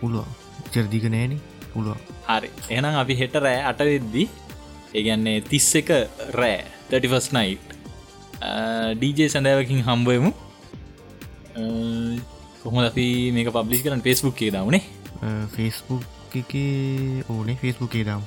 පුළුව 0.00 0.26
චරදික 0.74 1.06
නෑන. 1.14 1.32
පුළුව 1.72 1.98
හරි. 2.28 2.50
එනම් 2.76 2.94
අපි 3.02 3.14
හෙට 3.22 3.34
රෑ 3.46 3.60
අට 3.70 3.82
වෙද්දි 3.90 4.24
ඒගැන්නේ 4.94 5.42
තිස්ස 5.50 5.70
එක 5.80 5.90
රෑ. 6.38 6.62
31ස් 6.90 7.28
නයිට් 7.36 7.68
ඩීජේ 8.98 9.28
සැඳෑවකින් 9.34 9.82
හම්බයමු 9.88 10.30
කොහොම 12.62 12.78
අපි 12.86 13.06
මේක 13.36 13.50
පබ්ලිස් 13.56 13.82
කරන 13.84 14.02
පෙස්බුක් 14.06 14.40
ඒ 14.46 14.50
දවනේ 14.54 14.82
ෆෙස්බුක් 15.54 16.36
එක 16.40 16.52
ඕනේ. 17.28 17.56
ෆෙස්බුක් 17.62 17.94
ඒ 17.98 18.04
දම්. 18.08 18.22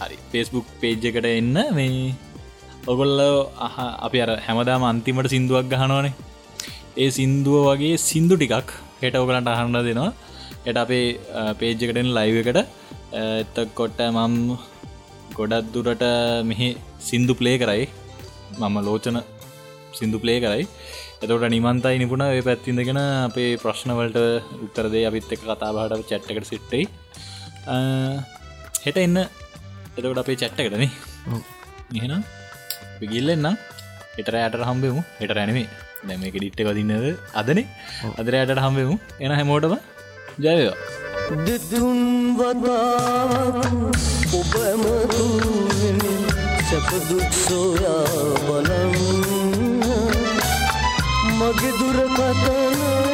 හරි. 0.00 0.16
පෙස්බුක් 0.32 0.66
පේජ් 0.80 1.04
එකට 1.08 1.28
එන්න 1.30 1.56
මේ 1.76 2.14
ඔගොල්ල 2.92 3.20
අපි 4.06 4.18
අර 4.24 4.30
හැමදාම 4.46 4.82
අන්තිමට 4.90 5.28
සිින්දුවක් 5.34 5.66
ගහනවනේ. 5.72 6.14
ඒ 7.02 7.08
සින්දුව 7.18 7.56
වගේ 7.68 7.96
සින්දු 8.08 8.34
ටිකක් 8.40 8.70
හෙට 9.02 9.16
ඔකලන්ට 9.22 9.50
අහන්න 9.52 9.78
දෙනවා. 9.88 10.10
එට 10.68 10.78
අපේ 10.82 11.06
පේජ්ජකටෙන් 11.60 12.10
ලයිව 12.18 12.36
එකට 12.42 12.60
එතකොට 13.22 14.00
මම් 14.14 14.34
ගොඩත් 15.38 15.66
දුරට 15.74 16.04
මෙහි 16.50 16.68
සින්දු 17.08 17.34
ප්ලේ 17.40 17.56
කරයි. 17.62 17.84
මම 18.60 18.76
ලෝචන 18.88 19.18
සින්දු 19.98 20.18
ප්ලේ 20.22 20.38
කරයි. 20.44 20.64
එතකොට 21.22 21.48
නිමන්තයි 21.54 21.96
නිපුණ. 22.02 22.24
ඒ 22.28 22.46
පැත්තිඳගෙන 22.48 23.00
අපේ 23.02 23.50
ප්‍රශ්නවලට 23.64 24.18
උත්තරදේ 24.66 25.04
අපිත් 25.10 25.34
එක 25.34 25.42
කතාබාට 25.44 26.06
චැට්ටකට 26.10 26.48
සිට්ටයි 26.52 26.84
හෙට 28.86 28.98
එන්න. 29.04 29.18
එතකොට 29.98 30.22
අපේ 30.24 30.40
චැට්ටකටනේ 30.42 30.90
එහෙනම් 31.98 32.22
ගිල්ලෙන්න්න 33.12 33.56
එට 34.20 34.28
රෑට 34.34 34.62
හම්බෙමු. 34.70 35.02
එට 35.22 35.32
රැනමේ 35.38 35.68
දැම 36.08 36.22
එක 36.28 36.36
ඩිට්ට 36.38 36.66
වදින්නද 36.68 37.18
අදනේ. 37.34 37.66
අදරයට 38.20 38.62
හම්බෙමු. 38.66 38.94
එන 39.20 39.36
හැමෝටම 39.38 39.76
ජයවා 40.38 40.76
දෙතුන් 41.46 42.00
වදා 42.38 43.60
ඔබමතු 44.38 45.24
සැපදුක් 46.68 47.32
සෝයා 47.46 48.04
බලම් 48.46 48.94
මගේ 51.38 51.72
දුරකතන 51.78 53.05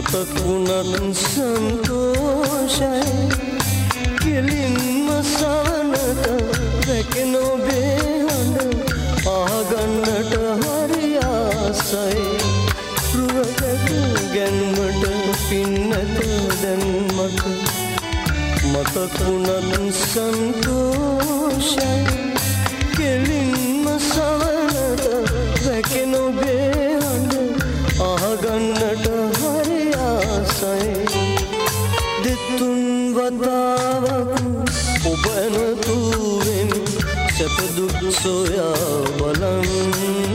සැපකුණන් 0.00 1.14
සන්තෝෂයි. 1.14 3.02
කෙලින්ම 4.22 5.08
සවනට 5.22 6.24
රැකෙනොබේ 6.88 8.24
හඬ 8.28 8.78
ආගන්නට 9.32 10.32
හරියාසයි 10.62 12.24
රුවකට 13.12 13.88
ගැන්මට 14.34 15.04
පින්නට 15.48 16.16
දැන්මට 16.62 17.40
මතකුණන් 18.72 19.92
සන්තෝෂයි. 20.00 21.94
කෙලින් 22.96 23.39
සැපදුක් 38.10 38.22
සොයා 38.22 40.29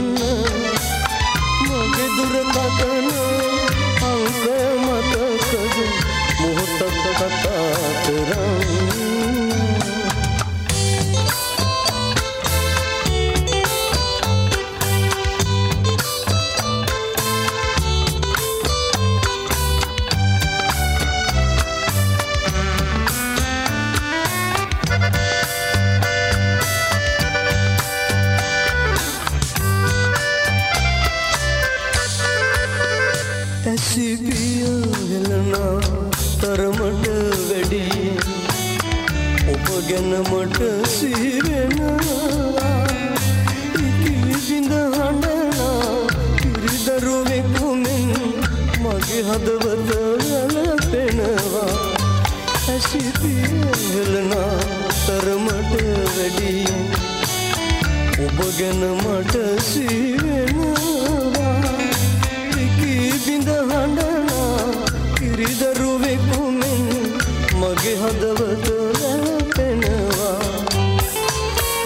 මගේ 67.65 67.95
හදවත 67.97 68.67
වැළපෙනවා 68.95 70.41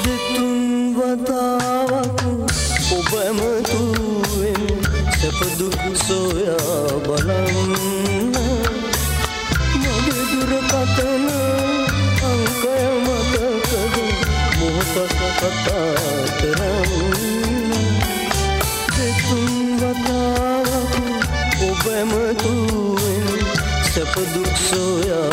දෙතුන් 0.03 0.57
වතාවක් 0.97 2.19
ඔබ 2.97 3.11
ඇමතුවෙන් 3.19 4.63
සැපදුක් 5.19 5.79
සොයා 6.07 6.83
බලන්න. 7.05 7.73
මගේ 9.75 10.23
දුරකථන 10.31 11.25
අංකය 12.29 12.75
මතකද 13.05 13.95
මොහොතක් 14.59 15.19
කතා 15.39 15.87
කරන්න. 16.39 16.91
දෙතුන් 18.97 19.53
වතාවක් 19.81 20.93
ඔබ 21.69 21.83
ඇමතුවෙන් 21.95 23.27
සැපදුක් 23.93 24.55
සොයා 24.69 25.28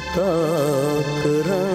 මොහොතක් 0.00 0.14
කතා 0.14 1.02
කරන්න 1.22 1.69